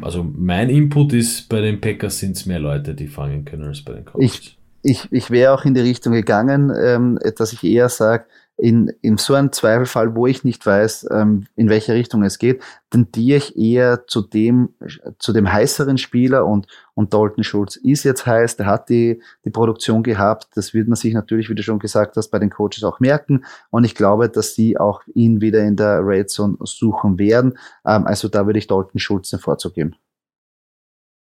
also 0.00 0.24
mein 0.24 0.70
Input 0.70 1.12
ist, 1.12 1.48
bei 1.48 1.60
den 1.60 1.80
Packers 1.80 2.18
sind 2.18 2.36
es 2.36 2.46
mehr 2.46 2.60
Leute, 2.60 2.94
die 2.94 3.08
fangen 3.08 3.44
können 3.44 3.64
als 3.64 3.82
bei 3.82 3.92
den 3.92 4.04
Cowboys. 4.04 4.34
Ich, 4.34 4.56
ich, 4.82 5.08
ich 5.10 5.30
wäre 5.30 5.52
auch 5.52 5.64
in 5.64 5.74
die 5.74 5.80
Richtung 5.80 6.12
gegangen, 6.12 6.72
ähm, 6.76 7.18
dass 7.36 7.52
ich 7.52 7.64
eher 7.64 7.88
sage, 7.88 8.26
in, 8.60 8.92
in 9.00 9.16
so 9.16 9.34
einem 9.34 9.52
Zweifelfall, 9.52 10.14
wo 10.14 10.26
ich 10.26 10.44
nicht 10.44 10.64
weiß, 10.66 11.08
ähm, 11.10 11.46
in 11.56 11.70
welche 11.70 11.94
Richtung 11.94 12.22
es 12.22 12.38
geht, 12.38 12.62
tendiere 12.90 13.38
ich 13.38 13.56
eher 13.56 14.06
zu 14.06 14.20
dem, 14.20 14.74
zu 15.18 15.32
dem 15.32 15.50
heißeren 15.50 15.96
Spieler 15.96 16.44
und, 16.44 16.66
und 16.94 17.14
Dalton 17.14 17.42
Schulz 17.42 17.76
ist 17.76 18.04
jetzt 18.04 18.26
heiß, 18.26 18.56
der 18.56 18.66
hat 18.66 18.90
die, 18.90 19.22
die 19.46 19.50
Produktion 19.50 20.02
gehabt. 20.02 20.48
Das 20.56 20.74
wird 20.74 20.88
man 20.88 20.96
sich 20.96 21.14
natürlich, 21.14 21.48
wie 21.48 21.54
du 21.54 21.62
schon 21.62 21.78
gesagt 21.78 22.18
hast, 22.18 22.28
bei 22.28 22.38
den 22.38 22.50
Coaches 22.50 22.84
auch 22.84 23.00
merken. 23.00 23.44
Und 23.70 23.84
ich 23.84 23.94
glaube, 23.94 24.28
dass 24.28 24.54
sie 24.54 24.78
auch 24.78 25.00
ihn 25.14 25.40
wieder 25.40 25.60
in 25.60 25.76
der 25.76 26.06
Red 26.06 26.28
Zone 26.28 26.58
suchen 26.60 27.18
werden. 27.18 27.56
Ähm, 27.86 28.06
also 28.06 28.28
da 28.28 28.44
würde 28.44 28.58
ich 28.58 28.66
Dalton 28.66 28.98
Schulz 28.98 29.30
den 29.30 29.38
Vorzug 29.38 29.72
geben. 29.72 29.94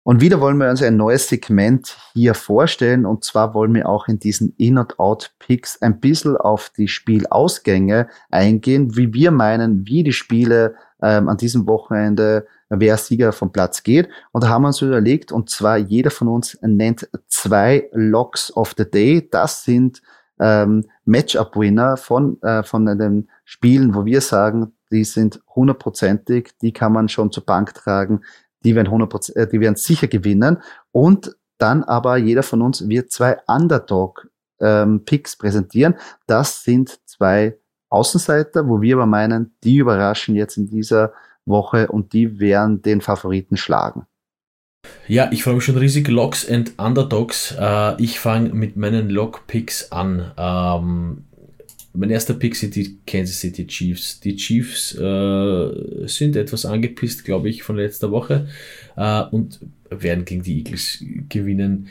Und 0.06 0.20
wieder 0.20 0.40
wollen 0.40 0.58
wir 0.58 0.70
uns 0.70 0.84
ein 0.84 0.96
neues 0.96 1.26
Segment 1.26 1.96
hier 2.12 2.34
vorstellen. 2.34 3.06
Und 3.06 3.24
zwar 3.24 3.54
wollen 3.54 3.74
wir 3.74 3.88
auch 3.88 4.06
in 4.06 4.20
diesen 4.20 4.54
In- 4.56 4.78
und 4.78 5.00
Out-Picks 5.00 5.82
ein 5.82 5.98
bisschen 5.98 6.36
auf 6.36 6.70
die 6.70 6.86
Spielausgänge 6.86 8.06
eingehen, 8.30 8.96
wie 8.96 9.12
wir 9.12 9.32
meinen, 9.32 9.84
wie 9.84 10.04
die 10.04 10.12
Spiele 10.12 10.76
ähm, 11.02 11.28
an 11.28 11.38
diesem 11.38 11.66
Wochenende, 11.66 12.46
wer 12.68 12.96
Sieger 12.98 13.32
vom 13.32 13.50
Platz 13.50 13.82
geht. 13.82 14.08
Und 14.30 14.44
da 14.44 14.48
haben 14.48 14.62
wir 14.62 14.68
uns 14.68 14.80
überlegt, 14.80 15.32
und 15.32 15.50
zwar 15.50 15.76
jeder 15.76 16.12
von 16.12 16.28
uns 16.28 16.56
nennt 16.62 17.08
zwei 17.26 17.88
Locks 17.90 18.56
of 18.56 18.76
the 18.78 18.88
Day. 18.88 19.28
Das 19.28 19.64
sind 19.64 20.02
ähm, 20.38 20.84
Matchup-Winner 21.04 21.96
von, 21.96 22.40
äh, 22.42 22.62
von 22.62 22.86
den 22.86 23.28
Spielen, 23.44 23.92
wo 23.92 24.04
wir 24.04 24.20
sagen, 24.20 24.72
die 24.92 25.02
sind 25.02 25.40
hundertprozentig, 25.52 26.52
die 26.62 26.72
kann 26.72 26.92
man 26.92 27.08
schon 27.08 27.32
zur 27.32 27.44
Bank 27.44 27.74
tragen 27.74 28.20
die 28.66 28.74
werden 28.74 28.88
100%, 28.88 29.36
äh, 29.36 29.46
die 29.48 29.60
werden 29.60 29.76
sicher 29.76 30.08
gewinnen. 30.08 30.58
Und 30.92 31.36
dann 31.58 31.84
aber 31.84 32.16
jeder 32.16 32.42
von 32.42 32.60
uns 32.60 32.88
wird 32.88 33.10
zwei 33.12 33.38
Underdog-Picks 33.46 35.32
ähm, 35.32 35.38
präsentieren. 35.38 35.94
Das 36.26 36.64
sind 36.64 36.98
zwei 37.06 37.56
Außenseiter, 37.88 38.68
wo 38.68 38.82
wir 38.82 38.96
aber 38.96 39.06
meinen, 39.06 39.56
die 39.62 39.76
überraschen 39.76 40.34
jetzt 40.34 40.56
in 40.56 40.66
dieser 40.66 41.12
Woche 41.44 41.86
und 41.86 42.12
die 42.12 42.40
werden 42.40 42.82
den 42.82 43.00
Favoriten 43.00 43.56
schlagen. 43.56 44.06
Ja, 45.06 45.30
ich 45.32 45.44
freue 45.44 45.54
mich 45.54 45.64
schon 45.64 45.78
riesig. 45.78 46.08
Locks 46.08 46.48
and 46.48 46.78
Underdogs. 46.78 47.54
Äh, 47.58 48.02
ich 48.02 48.18
fange 48.18 48.50
mit 48.50 48.76
meinen 48.76 49.08
Lock-Picks 49.08 49.92
an. 49.92 50.32
Ähm, 50.36 51.24
mein 51.96 52.10
erster 52.10 52.34
Pick 52.34 52.54
sind 52.56 52.74
die 52.74 52.98
Kansas 53.06 53.40
City 53.40 53.66
Chiefs. 53.66 54.20
Die 54.20 54.36
Chiefs 54.36 54.94
äh, 54.94 56.06
sind 56.06 56.36
etwas 56.36 56.66
angepisst, 56.66 57.24
glaube 57.24 57.48
ich, 57.48 57.62
von 57.62 57.76
letzter 57.76 58.10
Woche 58.10 58.48
äh, 58.96 59.22
und 59.22 59.60
werden 59.90 60.24
gegen 60.24 60.42
die 60.42 60.58
Eagles 60.58 61.04
gewinnen. 61.28 61.88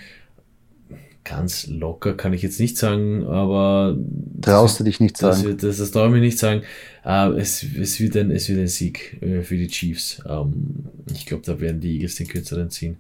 Ganz 1.24 1.65
locker 1.68 2.13
kann 2.13 2.34
ich 2.34 2.44
jetzt 2.44 2.60
nicht 2.60 2.78
sagen, 2.78 3.26
aber. 3.26 3.98
Traust 4.41 4.80
du 4.80 4.84
dich 4.84 5.00
nicht 5.00 5.18
sagen? 5.18 5.44
Das, 5.44 5.58
das, 5.58 5.78
das 5.78 5.91
traue 5.91 6.08
ich 6.08 6.13
mir 6.13 6.20
nicht 6.20 6.38
sagen. 6.38 6.62
Äh, 7.04 7.30
es, 7.39 7.63
es, 7.63 8.00
wird 8.00 8.15
ein, 8.15 8.30
es 8.30 8.48
wird 8.48 8.60
ein 8.60 8.68
Sieg 8.68 9.18
äh, 9.22 9.41
für 9.41 9.58
die 9.58 9.68
Chiefs. 9.68 10.22
Ähm, 10.30 10.86
ich 11.12 11.26
glaube, 11.26 11.44
da 11.44 11.60
werden 11.60 11.82
die 11.82 11.94
Eagles 11.96 12.15
den 12.15 12.28
kürzeren 12.28 12.70
ziehen. 12.70 12.98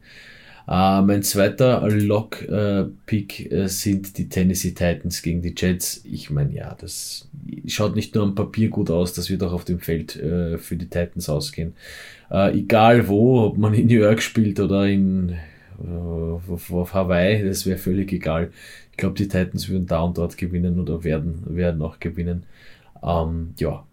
Uh, 0.67 1.03
mein 1.05 1.21
zweiter 1.21 1.87
Lock-Pick 1.87 3.49
uh, 3.51 3.55
uh, 3.55 3.67
sind 3.67 4.17
die 4.17 4.29
Tennessee 4.29 4.71
Titans 4.71 5.21
gegen 5.21 5.43
die 5.43 5.53
Jets. 5.55 6.01
Ich 6.05 6.31
meine, 6.31 6.55
ja, 6.55 6.75
das 6.79 7.29
schaut 7.67 7.95
nicht 7.95 8.15
nur 8.15 8.23
am 8.23 8.33
Papier 8.33 8.69
gut 8.69 8.89
aus, 8.89 9.13
das 9.13 9.29
wird 9.29 9.43
auch 9.43 9.53
auf 9.53 9.63
dem 9.65 9.79
Feld 9.79 10.15
äh, 10.15 10.57
für 10.57 10.75
die 10.75 10.89
Titans 10.89 11.29
ausgehen. 11.29 11.75
Äh, 12.31 12.57
egal 12.57 13.07
wo, 13.07 13.43
ob 13.43 13.59
man 13.59 13.75
in 13.75 13.85
New 13.85 13.99
York 13.99 14.23
spielt 14.23 14.59
oder 14.59 14.87
in 14.87 15.35
auf, 15.77 16.71
auf 16.71 16.93
Hawaii, 16.93 17.43
das 17.43 17.65
wäre 17.65 17.77
völlig 17.77 18.11
egal. 18.13 18.51
Ich 18.91 18.97
glaube, 18.97 19.15
die 19.15 19.27
Titans 19.27 19.67
würden 19.69 19.85
da 19.85 20.01
und 20.01 20.17
dort 20.17 20.37
gewinnen 20.37 20.79
oder 20.79 21.03
werden, 21.03 21.43
werden 21.47 21.81
auch 21.81 21.99
gewinnen. 21.99 22.43
Ähm, 23.03 23.53
ja, 23.59 23.85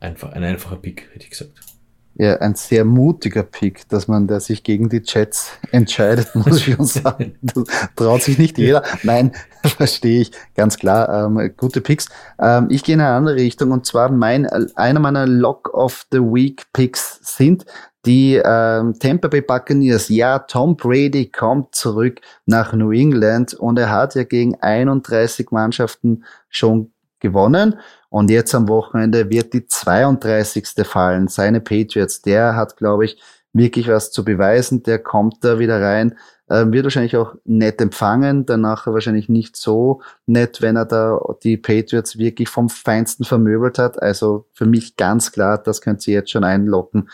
einfach 0.00 0.32
ein 0.32 0.44
einfacher 0.44 0.76
Pick, 0.76 1.08
hätte 1.12 1.24
ich 1.24 1.30
gesagt. 1.30 1.71
Ja, 2.14 2.36
ein 2.36 2.54
sehr 2.54 2.84
mutiger 2.84 3.42
Pick, 3.42 3.88
dass 3.88 4.06
man 4.06 4.26
der 4.26 4.40
sich 4.40 4.62
gegen 4.62 4.88
die 4.88 5.02
Jets 5.04 5.52
entscheidet, 5.70 6.34
muss 6.34 6.58
ich 6.58 6.74
schon 6.74 6.84
sagen. 6.84 7.38
Das 7.40 7.64
traut 7.96 8.22
sich 8.22 8.38
nicht 8.38 8.58
jeder. 8.58 8.82
Nein, 9.02 9.32
verstehe 9.64 10.22
ich, 10.22 10.32
ganz 10.54 10.76
klar. 10.78 11.26
Ähm, 11.26 11.52
gute 11.56 11.80
Picks. 11.80 12.08
Ähm, 12.38 12.66
ich 12.70 12.84
gehe 12.84 12.94
in 12.94 13.00
eine 13.00 13.14
andere 13.14 13.36
Richtung 13.36 13.72
und 13.72 13.86
zwar 13.86 14.10
mein, 14.10 14.46
einer 14.74 15.00
meiner 15.00 15.26
Lock 15.26 15.72
of 15.72 16.06
the 16.12 16.18
Week 16.18 16.64
Picks 16.72 17.20
sind 17.22 17.64
die 18.04 18.34
ähm, 18.44 18.98
Tampa 18.98 19.28
Bay 19.28 19.40
Buccaneers. 19.40 20.08
Ja, 20.08 20.40
Tom 20.40 20.76
Brady 20.76 21.26
kommt 21.30 21.74
zurück 21.74 22.20
nach 22.46 22.72
New 22.72 22.90
England 22.90 23.54
und 23.54 23.78
er 23.78 23.90
hat 23.90 24.14
ja 24.14 24.24
gegen 24.24 24.60
31 24.60 25.50
Mannschaften 25.50 26.24
schon 26.48 26.91
gewonnen. 27.22 27.80
Und 28.10 28.30
jetzt 28.30 28.54
am 28.54 28.68
Wochenende 28.68 29.30
wird 29.30 29.54
die 29.54 29.66
32. 29.66 30.68
fallen. 30.84 31.28
Seine 31.28 31.62
Patriots, 31.62 32.20
der 32.20 32.54
hat, 32.54 32.76
glaube 32.76 33.06
ich, 33.06 33.18
wirklich 33.54 33.88
was 33.88 34.10
zu 34.10 34.24
beweisen. 34.24 34.82
Der 34.82 34.98
kommt 34.98 35.44
da 35.44 35.58
wieder 35.58 35.80
rein, 35.80 36.18
äh, 36.48 36.66
wird 36.66 36.84
wahrscheinlich 36.84 37.16
auch 37.16 37.34
nett 37.44 37.80
empfangen, 37.80 38.44
danach 38.44 38.86
wahrscheinlich 38.86 39.28
nicht 39.28 39.56
so 39.56 40.02
nett, 40.26 40.60
wenn 40.60 40.76
er 40.76 40.84
da 40.84 41.18
die 41.42 41.56
Patriots 41.56 42.18
wirklich 42.18 42.48
vom 42.48 42.68
Feinsten 42.68 43.24
vermöbelt 43.24 43.78
hat. 43.78 44.02
Also 44.02 44.46
für 44.52 44.66
mich 44.66 44.96
ganz 44.96 45.32
klar, 45.32 45.58
das 45.58 45.80
könnt 45.80 46.06
ihr 46.06 46.14
jetzt 46.14 46.30
schon 46.30 46.44
einlocken. 46.44 47.08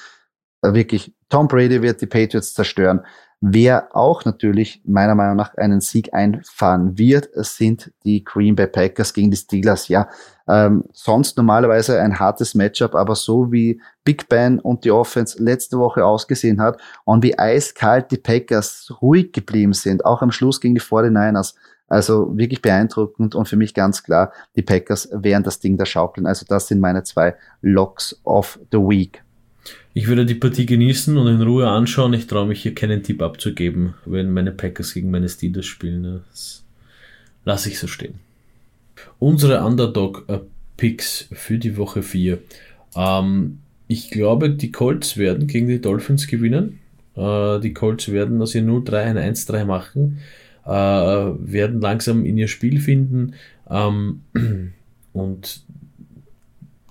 Äh, 0.62 0.74
wirklich, 0.74 1.14
Tom 1.28 1.48
Brady 1.48 1.82
wird 1.82 2.00
die 2.00 2.06
Patriots 2.06 2.54
zerstören. 2.54 3.04
Wer 3.40 3.94
auch 3.94 4.24
natürlich 4.24 4.83
meiner 4.85 5.14
Meinung 5.14 5.37
nach 5.37 5.55
einen 5.55 5.81
Sieg 5.81 6.12
einfahren 6.12 6.98
wird, 6.98 7.29
sind 7.35 7.92
die 8.05 8.24
Green 8.24 8.57
Bay 8.57 8.66
Packers 8.66 9.14
gegen 9.14 9.31
die 9.31 9.37
Steelers. 9.37 9.87
Ja, 9.87 10.09
ähm, 10.48 10.83
sonst 10.92 11.37
normalerweise 11.37 12.01
ein 12.01 12.18
hartes 12.18 12.57
Matchup, 12.57 12.96
aber 12.96 13.14
so 13.14 13.53
wie 13.53 13.81
Big 14.03 14.29
Ben 14.29 14.59
und 14.59 14.85
die 14.85 14.90
Offense 14.90 15.40
letzte 15.40 15.79
Woche 15.79 16.05
ausgesehen 16.05 16.61
hat 16.61 16.81
und 17.05 17.22
wie 17.22 17.38
eiskalt 17.38 18.11
die 18.11 18.16
Packers 18.16 18.92
ruhig 19.01 19.33
geblieben 19.33 19.72
sind, 19.72 20.05
auch 20.05 20.20
am 20.20 20.33
Schluss 20.33 20.61
gegen 20.61 20.74
die 20.74 20.81
49ers. 20.81 21.55
Also 21.87 22.37
wirklich 22.37 22.61
beeindruckend 22.61 23.37
und 23.37 23.48
für 23.48 23.57
mich 23.57 23.72
ganz 23.72 24.03
klar, 24.03 24.33
die 24.57 24.62
Packers 24.62 25.09
werden 25.12 25.44
das 25.44 25.61
Ding 25.61 25.77
da 25.77 25.87
schaukeln. 25.87 26.27
Also 26.27 26.44
das 26.46 26.66
sind 26.66 26.81
meine 26.81 27.05
zwei 27.05 27.37
Locks 27.62 28.20
of 28.24 28.59
the 28.72 28.79
Week. 28.79 29.22
Ich 29.98 30.06
würde 30.06 30.24
die 30.24 30.37
Partie 30.37 30.64
genießen 30.64 31.16
und 31.16 31.26
in 31.26 31.42
Ruhe 31.42 31.66
anschauen. 31.66 32.12
Ich 32.12 32.28
traue 32.28 32.46
mich 32.46 32.62
hier 32.62 32.72
keinen 32.72 33.02
Tipp 33.02 33.20
abzugeben, 33.20 33.94
wenn 34.04 34.32
meine 34.32 34.52
Packers 34.52 34.94
gegen 34.94 35.11
meine 35.11 35.28
Steelers 35.28 35.66
spielen. 35.66 36.22
Das 36.30 36.62
lasse 37.44 37.68
ich 37.68 37.80
so 37.80 37.88
stehen. 37.88 38.14
Unsere 39.18 39.64
Underdog-Picks 39.64 41.26
für 41.32 41.58
die 41.58 41.76
Woche 41.76 42.04
4. 42.04 42.38
Ähm, 42.94 43.58
ich 43.88 44.12
glaube, 44.12 44.50
die 44.50 44.70
Colts 44.70 45.16
werden 45.16 45.48
gegen 45.48 45.66
die 45.66 45.80
Dolphins 45.80 46.28
gewinnen. 46.28 46.78
Äh, 47.16 47.58
die 47.58 47.74
Colts 47.74 48.12
werden 48.12 48.40
aus 48.40 48.54
ihr 48.54 48.62
0-3 48.62 48.98
ein 48.98 49.34
1-3 49.34 49.64
machen, 49.64 50.18
äh, 50.64 50.70
werden 50.70 51.80
langsam 51.80 52.24
in 52.24 52.38
ihr 52.38 52.46
Spiel 52.46 52.80
finden. 52.80 53.34
Ähm, 53.68 54.20
und 55.12 55.64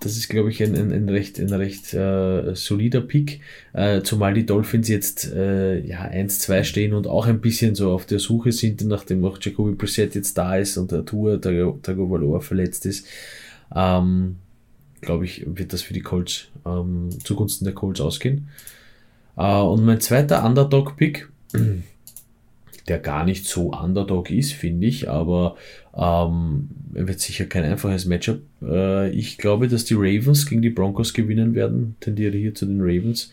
das 0.00 0.16
ist, 0.16 0.28
glaube 0.28 0.50
ich, 0.50 0.62
ein, 0.62 0.76
ein, 0.76 0.92
ein 0.92 1.08
recht, 1.08 1.38
ein 1.40 1.52
recht 1.52 1.92
äh, 1.92 2.54
solider 2.54 3.00
Pick, 3.00 3.40
äh, 3.72 4.02
zumal 4.02 4.32
die 4.34 4.46
Dolphins 4.46 4.88
jetzt 4.88 5.32
äh, 5.32 5.80
ja 5.80 6.08
1-2 6.08 6.64
stehen 6.64 6.94
und 6.94 7.06
auch 7.06 7.26
ein 7.26 7.40
bisschen 7.40 7.74
so 7.74 7.90
auf 7.90 8.06
der 8.06 8.20
Suche 8.20 8.52
sind, 8.52 8.84
nachdem 8.84 9.24
auch 9.24 9.38
Jacoby 9.40 9.72
Brissett 9.72 10.14
jetzt 10.14 10.38
da 10.38 10.56
ist 10.56 10.76
und 10.76 10.92
der 10.92 11.04
Tour, 11.04 11.38
der 11.38 11.74
Tagovailoa 11.82 12.40
verletzt 12.40 12.86
ist. 12.86 13.06
Ähm, 13.74 14.36
glaube 15.00 15.24
ich, 15.24 15.44
wird 15.46 15.72
das 15.72 15.82
für 15.82 15.94
die 15.94 16.02
Colts 16.02 16.48
ähm, 16.64 17.10
zugunsten 17.24 17.64
der 17.64 17.74
Colts 17.74 18.00
ausgehen. 18.00 18.48
Äh, 19.36 19.60
und 19.60 19.84
mein 19.84 20.00
zweiter 20.00 20.44
Underdog-Pick 20.44 21.28
der 22.88 22.98
gar 22.98 23.24
nicht 23.24 23.46
so 23.46 23.70
Underdog 23.72 24.30
ist, 24.30 24.52
finde 24.52 24.86
ich, 24.86 25.08
aber 25.08 25.56
ähm, 25.98 26.68
wird 26.92 27.20
sicher 27.20 27.46
kein 27.46 27.64
einfaches 27.64 28.06
Matchup. 28.06 28.40
Äh, 28.62 29.10
ich 29.10 29.36
glaube, 29.38 29.68
dass 29.68 29.84
die 29.84 29.94
Ravens 29.94 30.46
gegen 30.46 30.62
die 30.62 30.70
Broncos 30.70 31.12
gewinnen 31.12 31.54
werden, 31.54 31.96
tendiere 32.00 32.36
hier 32.36 32.54
zu 32.54 32.66
den 32.66 32.80
Ravens. 32.80 33.32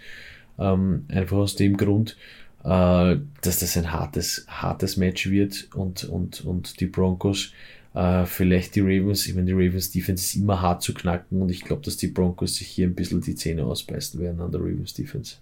Ähm, 0.58 1.06
einfach 1.10 1.38
aus 1.38 1.56
dem 1.56 1.78
Grund, 1.78 2.18
äh, 2.64 3.18
dass 3.42 3.60
das 3.60 3.78
ein 3.78 3.92
hartes, 3.92 4.46
hartes 4.48 4.98
Match 4.98 5.30
wird 5.30 5.68
und, 5.76 6.06
und, 6.06 6.44
und 6.46 6.80
die 6.80 6.88
Broncos 6.88 7.52
äh, 7.94 8.26
vielleicht 8.26 8.76
die 8.76 8.82
Ravens, 8.82 9.28
ich 9.28 9.36
meine, 9.36 9.48
die 9.48 9.54
Ravens 9.54 9.92
Defense 9.92 10.24
ist 10.24 10.36
immer 10.36 10.62
hart 10.62 10.82
zu 10.82 10.94
knacken 10.94 11.42
und 11.42 11.50
ich 11.50 11.64
glaube, 11.64 11.82
dass 11.84 11.98
die 11.98 12.08
Broncos 12.08 12.56
sich 12.56 12.68
hier 12.68 12.88
ein 12.88 12.96
bisschen 12.96 13.22
die 13.22 13.36
Zähne 13.36 13.64
ausbeißen 13.64 14.20
werden 14.20 14.42
an 14.42 14.52
der 14.52 14.60
Ravens 14.60 14.94
Defense. 14.94 15.36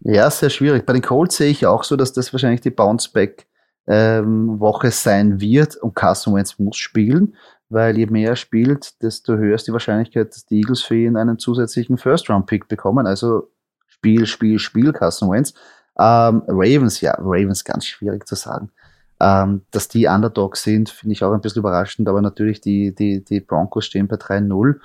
Ja, 0.00 0.30
sehr 0.30 0.50
schwierig. 0.50 0.84
Bei 0.84 0.92
den 0.92 1.02
Colts 1.02 1.36
sehe 1.36 1.50
ich 1.50 1.66
auch 1.66 1.82
so, 1.82 1.96
dass 1.96 2.12
das 2.12 2.32
wahrscheinlich 2.32 2.60
die 2.60 2.70
Bounceback-Woche 2.70 3.46
ähm, 3.86 4.60
sein 4.90 5.40
wird 5.40 5.76
und 5.76 5.94
Carson 5.94 6.34
Wentz 6.34 6.58
muss 6.58 6.76
spielen, 6.76 7.34
weil 7.68 7.98
je 7.98 8.06
mehr 8.06 8.30
er 8.30 8.36
spielt, 8.36 9.02
desto 9.02 9.34
höher 9.34 9.54
ist 9.54 9.66
die 9.66 9.72
Wahrscheinlichkeit, 9.72 10.30
dass 10.30 10.46
die 10.46 10.58
Eagles 10.58 10.82
für 10.82 10.96
ihn 10.96 11.16
einen 11.16 11.38
zusätzlichen 11.38 11.98
First-Round-Pick 11.98 12.68
bekommen. 12.68 13.06
Also 13.06 13.50
Spiel, 13.86 14.26
Spiel, 14.26 14.58
Spiel, 14.58 14.92
Carson 14.92 15.30
Wentz. 15.30 15.54
Ähm, 15.98 16.42
Ravens, 16.48 17.00
ja, 17.00 17.14
Ravens 17.18 17.64
ganz 17.64 17.86
schwierig 17.86 18.26
zu 18.26 18.34
sagen. 18.34 18.70
Ähm, 19.20 19.62
dass 19.70 19.88
die 19.88 20.06
Underdogs 20.06 20.62
sind, 20.62 20.90
finde 20.90 21.12
ich 21.12 21.22
auch 21.22 21.32
ein 21.32 21.40
bisschen 21.40 21.60
überraschend, 21.60 22.08
aber 22.08 22.20
natürlich 22.20 22.60
die, 22.60 22.94
die, 22.94 23.24
die 23.24 23.40
Broncos 23.40 23.86
stehen 23.86 24.08
bei 24.08 24.16
3-0. 24.16 24.80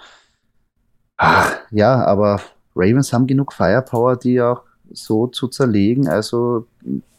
Ja, 1.72 2.06
aber 2.06 2.40
Ravens 2.76 3.12
haben 3.12 3.28
genug 3.28 3.54
Firepower, 3.54 4.16
die 4.16 4.42
auch 4.42 4.64
so 4.92 5.28
zu 5.28 5.48
zerlegen. 5.48 6.08
Also 6.08 6.68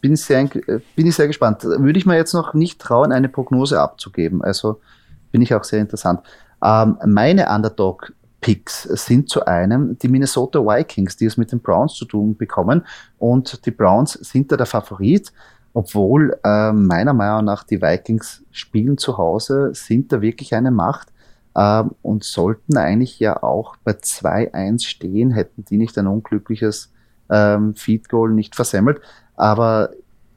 bin 0.01 0.13
ich 0.13 0.21
sehr, 0.21 0.45
bin 0.45 1.07
ich 1.07 1.15
sehr 1.15 1.27
gespannt. 1.27 1.63
Würde 1.63 1.97
ich 1.97 2.05
mir 2.05 2.15
jetzt 2.15 2.33
noch 2.33 2.53
nicht 2.53 2.79
trauen, 2.79 3.11
eine 3.11 3.29
Prognose 3.29 3.79
abzugeben. 3.79 4.43
Also 4.43 4.79
bin 5.31 5.41
ich 5.41 5.53
auch 5.53 5.63
sehr 5.63 5.79
interessant. 5.79 6.21
Ähm, 6.63 6.97
meine 7.05 7.49
Underdog-Picks 7.49 8.83
sind 8.83 9.29
zu 9.29 9.45
einem 9.45 9.97
die 9.97 10.07
Minnesota 10.07 10.59
Vikings, 10.59 11.17
die 11.17 11.25
es 11.25 11.37
mit 11.37 11.51
den 11.51 11.59
Browns 11.59 11.93
zu 11.93 12.05
tun 12.05 12.35
bekommen. 12.35 12.85
Und 13.17 13.65
die 13.65 13.71
Browns 13.71 14.13
sind 14.13 14.51
da 14.51 14.57
der 14.57 14.65
Favorit, 14.65 15.31
obwohl 15.73 16.37
äh, 16.43 16.71
meiner 16.71 17.13
Meinung 17.13 17.45
nach 17.45 17.63
die 17.63 17.81
Vikings 17.81 18.43
spielen 18.51 18.97
zu 18.97 19.17
Hause, 19.17 19.71
sind 19.73 20.11
da 20.11 20.21
wirklich 20.21 20.53
eine 20.53 20.71
Macht. 20.71 21.09
Ähm, 21.55 21.91
und 22.01 22.23
sollten 22.23 22.77
eigentlich 22.77 23.19
ja 23.19 23.43
auch 23.43 23.75
bei 23.83 23.91
2-1 23.91 24.85
stehen, 24.85 25.31
hätten 25.31 25.65
die 25.65 25.77
nicht 25.77 25.97
ein 25.97 26.07
unglückliches 26.07 26.91
ähm, 27.31 27.73
Feed 27.75 28.09
Goal 28.09 28.31
nicht 28.31 28.55
versemmelt. 28.55 29.01
Aber 29.35 29.91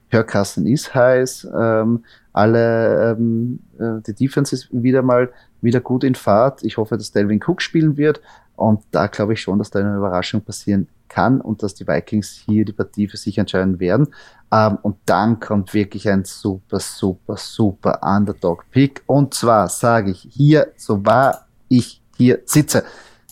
Hörkassen 0.09 0.67
ist 0.67 0.95
heiß, 0.95 1.49
ähm, 1.59 2.05
alle, 2.33 3.13
ähm, 3.13 3.61
äh, 3.79 4.01
die 4.07 4.15
Defense 4.15 4.55
ist 4.55 4.69
wieder 4.71 5.03
mal 5.03 5.31
wieder 5.61 5.81
gut 5.81 6.05
in 6.05 6.15
Fahrt. 6.15 6.63
Ich 6.63 6.77
hoffe, 6.77 6.97
dass 6.97 7.11
Delvin 7.11 7.41
Cook 7.45 7.61
spielen 7.63 7.97
wird. 7.97 8.21
Und 8.57 8.83
da 8.93 9.09
glaube 9.09 9.33
ich 9.33 9.41
schon, 9.41 9.59
dass 9.59 9.71
da 9.71 9.81
eine 9.81 9.97
Überraschung 9.97 10.41
passieren 10.41 10.89
kann 11.09 11.41
und 11.41 11.63
dass 11.63 11.75
die 11.75 11.87
Vikings 11.87 12.31
hier 12.31 12.65
die 12.65 12.73
Partie 12.73 13.09
für 13.09 13.17
sich 13.17 13.39
entscheiden 13.39 13.81
werden. 13.81 14.09
Ähm, 14.53 14.79
und 14.83 14.97
dann 15.07 15.41
kommt 15.41 15.75
wirklich 15.75 16.09
ein 16.09 16.25
super, 16.25 16.79
super, 16.81 17.37
super 17.37 18.01
Underdog-Pick. 18.03 19.03
Und 19.07 19.35
zwar 19.35 19.69
sage 19.69 20.13
ich 20.13 20.29
hier, 20.31 20.69
so 20.77 21.05
wahr 21.05 21.47
ich 21.69 22.03
hier 22.17 22.41
sitze, 22.45 22.85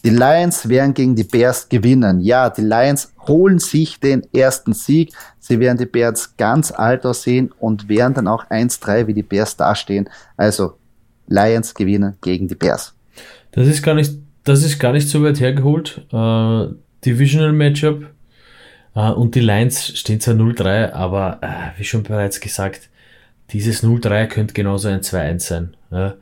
die 0.04 0.10
Lions 0.10 0.68
werden 0.68 0.94
gegen 0.94 1.14
die 1.14 1.24
Bears 1.24 1.68
gewinnen. 1.68 2.20
Ja, 2.20 2.50
die 2.50 2.62
Lions 2.62 3.12
holen 3.28 3.58
sich 3.58 4.00
den 4.00 4.26
ersten 4.34 4.72
Sieg. 4.72 5.12
Sie 5.38 5.60
werden 5.60 5.78
die 5.78 5.86
Bears 5.86 6.36
ganz 6.36 6.72
alt 6.72 7.06
aussehen 7.06 7.52
und 7.60 7.88
werden 7.88 8.14
dann 8.14 8.26
auch 8.26 8.44
1-3 8.50 9.06
wie 9.06 9.14
die 9.14 9.22
Bears 9.22 9.56
dastehen. 9.56 10.08
Also 10.36 10.74
Lions 11.28 11.74
gewinnen 11.74 12.16
gegen 12.20 12.48
die 12.48 12.56
Bears. 12.56 12.94
Das 13.52 13.68
ist 13.68 13.82
gar 13.82 13.94
nicht, 13.94 14.14
das 14.44 14.64
ist 14.64 14.80
gar 14.80 14.92
nicht 14.92 15.08
so 15.08 15.22
weit 15.22 15.38
hergeholt. 15.38 16.04
Uh, 16.12 16.74
Divisional 17.04 17.52
Matchup. 17.52 18.06
Uh, 18.94 19.12
und 19.12 19.34
die 19.34 19.40
Lions 19.40 19.86
stehen 19.96 20.20
zwar 20.20 20.34
0-3, 20.34 20.92
aber 20.92 21.38
uh, 21.42 21.78
wie 21.78 21.84
schon 21.84 22.02
bereits 22.02 22.40
gesagt, 22.40 22.90
dieses 23.50 23.84
0-3 23.84 24.26
könnte 24.26 24.54
genauso 24.54 24.88
ein 24.88 25.00
2-1 25.00 25.38
sein. 25.40 25.76
Ja. 25.90 26.14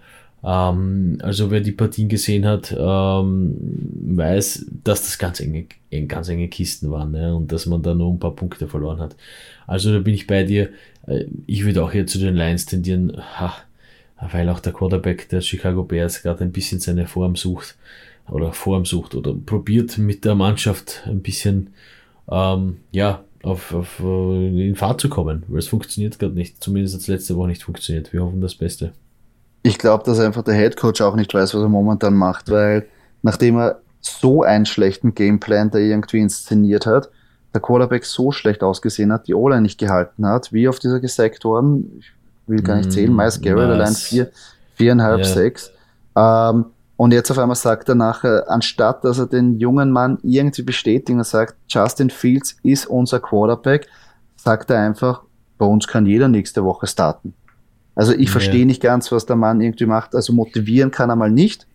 Ähm, 0.42 1.18
also 1.22 1.50
wer 1.50 1.60
die 1.60 1.72
Partien 1.72 2.08
gesehen 2.08 2.46
hat, 2.46 2.74
ähm, 2.76 3.56
weiß, 4.16 4.66
dass 4.84 5.02
das 5.02 5.18
ganz 5.18 5.40
enge, 5.40 5.66
ganz 6.08 6.28
enge 6.28 6.48
Kisten 6.48 6.90
waren 6.90 7.12
ne? 7.12 7.34
und 7.34 7.52
dass 7.52 7.66
man 7.66 7.82
da 7.82 7.94
nur 7.94 8.12
ein 8.12 8.18
paar 8.18 8.34
Punkte 8.34 8.68
verloren 8.68 9.00
hat. 9.00 9.16
Also 9.66 9.92
da 9.92 9.98
bin 9.98 10.14
ich 10.14 10.26
bei 10.26 10.44
dir. 10.44 10.70
Äh, 11.06 11.26
ich 11.46 11.64
würde 11.64 11.84
auch 11.84 11.92
hier 11.92 12.06
zu 12.06 12.18
den 12.18 12.34
Lions 12.34 12.66
tendieren, 12.66 13.16
ha, 13.16 13.54
weil 14.32 14.48
auch 14.48 14.60
der 14.60 14.72
Quarterback 14.72 15.28
der 15.28 15.40
Chicago 15.40 15.84
Bears 15.84 16.22
gerade 16.22 16.44
ein 16.44 16.52
bisschen 16.52 16.80
seine 16.80 17.06
Form 17.06 17.36
sucht 17.36 17.76
oder 18.28 18.52
Form 18.52 18.84
sucht 18.84 19.14
oder 19.14 19.34
probiert 19.34 19.98
mit 19.98 20.24
der 20.24 20.34
Mannschaft 20.34 21.02
ein 21.06 21.22
bisschen 21.22 21.70
ähm, 22.30 22.78
ja 22.92 23.24
auf, 23.42 23.74
auf 23.74 24.00
äh, 24.00 24.68
in 24.68 24.76
Fahrt 24.76 25.00
zu 25.00 25.08
kommen, 25.08 25.44
weil 25.48 25.58
es 25.58 25.68
funktioniert 25.68 26.18
gerade 26.18 26.34
nicht. 26.34 26.62
Zumindest 26.62 26.94
hat 26.94 27.02
es 27.02 27.08
letzte 27.08 27.36
Woche 27.36 27.48
nicht 27.48 27.62
funktioniert. 27.62 28.12
Wir 28.12 28.22
hoffen 28.22 28.40
das 28.40 28.54
Beste. 28.54 28.92
Ich 29.62 29.78
glaube, 29.78 30.04
dass 30.04 30.18
einfach 30.20 30.42
der 30.42 30.54
Head 30.54 30.76
Coach 30.76 31.00
auch 31.00 31.16
nicht 31.16 31.34
weiß, 31.34 31.54
was 31.54 31.62
er 31.62 31.68
momentan 31.68 32.14
macht, 32.14 32.50
weil 32.50 32.86
nachdem 33.22 33.58
er 33.58 33.80
so 34.00 34.42
einen 34.42 34.66
schlechten 34.66 35.14
Gameplan 35.14 35.70
da 35.70 35.78
irgendwie 35.78 36.20
inszeniert 36.20 36.86
hat, 36.86 37.10
der 37.52 37.60
Quarterback 37.60 38.04
so 38.04 38.32
schlecht 38.32 38.62
ausgesehen 38.62 39.12
hat, 39.12 39.26
die 39.26 39.34
O-Line 39.34 39.62
nicht 39.62 39.78
gehalten 39.78 40.26
hat, 40.26 40.52
wie 40.52 40.68
auf 40.68 40.78
dieser 40.78 41.00
gesackt 41.00 41.44
worden, 41.44 41.98
ich 41.98 42.12
will 42.46 42.62
gar 42.62 42.76
nicht 42.76 42.92
zählen, 42.92 43.14
Miles 43.14 43.40
Garrett 43.40 43.68
nice. 43.68 43.80
allein 43.80 43.94
vier, 43.94 44.30
viereinhalb, 44.74 45.18
yeah. 45.18 45.28
sechs. 45.28 45.70
Ähm, 46.16 46.66
und 46.96 47.12
jetzt 47.12 47.30
auf 47.30 47.38
einmal 47.38 47.56
sagt 47.56 47.88
er 47.88 47.94
nachher, 47.94 48.44
anstatt 48.48 49.04
dass 49.04 49.18
er 49.18 49.26
den 49.26 49.58
jungen 49.58 49.90
Mann 49.90 50.18
irgendwie 50.22 50.62
bestätigt 50.62 51.16
und 51.16 51.24
sagt, 51.24 51.56
Justin 51.68 52.10
Fields 52.10 52.56
ist 52.62 52.86
unser 52.86 53.20
Quarterback, 53.20 53.88
sagt 54.36 54.70
er 54.70 54.80
einfach, 54.80 55.22
bei 55.58 55.66
uns 55.66 55.86
kann 55.86 56.06
jeder 56.06 56.28
nächste 56.28 56.64
Woche 56.64 56.86
starten. 56.86 57.34
Also 57.94 58.12
ich 58.12 58.26
ja. 58.26 58.32
verstehe 58.32 58.66
nicht 58.66 58.82
ganz, 58.82 59.10
was 59.12 59.26
der 59.26 59.36
Mann 59.36 59.60
irgendwie 59.60 59.86
macht. 59.86 60.14
Also 60.14 60.32
motivieren 60.32 60.90
kann 60.90 61.10
er 61.10 61.16
mal 61.16 61.30
nicht. 61.30 61.66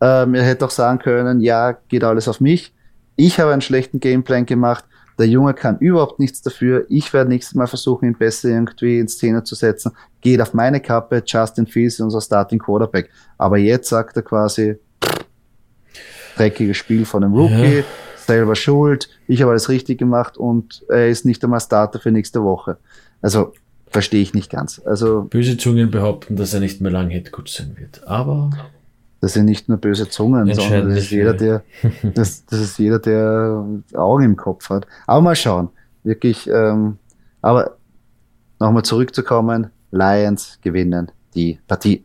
Ähm, 0.00 0.34
er 0.34 0.44
hätte 0.44 0.64
auch 0.64 0.70
sagen 0.70 0.98
können, 0.98 1.40
ja, 1.40 1.72
geht 1.88 2.04
alles 2.04 2.28
auf 2.28 2.40
mich. 2.40 2.72
Ich 3.16 3.40
habe 3.40 3.52
einen 3.52 3.60
schlechten 3.60 4.00
Gameplan 4.00 4.46
gemacht. 4.46 4.84
Der 5.18 5.26
Junge 5.26 5.52
kann 5.52 5.78
überhaupt 5.78 6.20
nichts 6.20 6.42
dafür. 6.42 6.86
Ich 6.88 7.12
werde 7.12 7.30
nächstes 7.30 7.56
Mal 7.56 7.66
versuchen, 7.66 8.06
ihn 8.06 8.16
besser 8.16 8.50
irgendwie 8.50 9.00
in 9.00 9.08
Szene 9.08 9.42
zu 9.42 9.56
setzen. 9.56 9.92
Geht 10.20 10.40
auf 10.40 10.54
meine 10.54 10.80
Kappe. 10.80 11.22
Justin 11.26 11.66
Fields 11.66 11.94
ist 11.94 12.00
unser 12.00 12.20
Starting 12.20 12.60
Quarterback. 12.60 13.10
Aber 13.36 13.58
jetzt 13.58 13.88
sagt 13.88 14.16
er 14.16 14.22
quasi, 14.22 14.76
dreckiges 16.36 16.76
Spiel 16.76 17.04
von 17.04 17.24
einem 17.24 17.34
Rookie, 17.34 17.78
ja. 17.78 17.84
selber 18.16 18.54
schuld. 18.54 19.08
Ich 19.26 19.42
habe 19.42 19.50
alles 19.50 19.68
richtig 19.68 19.98
gemacht 19.98 20.38
und 20.38 20.84
er 20.88 21.08
ist 21.08 21.24
nicht 21.24 21.42
einmal 21.42 21.60
Starter 21.60 21.98
für 21.98 22.12
nächste 22.12 22.42
Woche. 22.42 22.78
Also 23.20 23.52
verstehe 23.90 24.22
ich 24.22 24.34
nicht 24.34 24.50
ganz. 24.50 24.80
Also 24.84 25.22
böse 25.22 25.56
Zungen 25.56 25.90
behaupten, 25.90 26.36
dass 26.36 26.54
er 26.54 26.60
nicht 26.60 26.80
mehr 26.80 26.92
lang 26.92 27.10
Headcoach 27.10 27.48
sein 27.48 27.76
wird. 27.76 28.06
Aber 28.06 28.50
das 29.20 29.32
sind 29.32 29.46
nicht 29.46 29.68
nur 29.68 29.78
böse 29.78 30.08
Zungen, 30.08 30.52
sondern 30.52 30.90
das 30.90 30.98
ist 30.98 31.10
jeder, 31.10 31.34
der, 31.34 31.62
das, 32.14 32.44
das 32.46 32.60
ist 32.60 32.78
jeder, 32.78 32.98
der 32.98 33.64
Augen 33.94 34.24
im 34.24 34.36
Kopf 34.36 34.70
hat. 34.70 34.86
Aber 35.06 35.20
mal 35.20 35.36
schauen. 35.36 35.70
Wirklich, 36.04 36.48
ähm, 36.48 36.98
aber 37.42 37.76
nochmal 38.58 38.84
zurückzukommen, 38.84 39.70
Lions 39.90 40.58
gewinnen 40.62 41.10
die 41.34 41.58
Partie. 41.66 42.04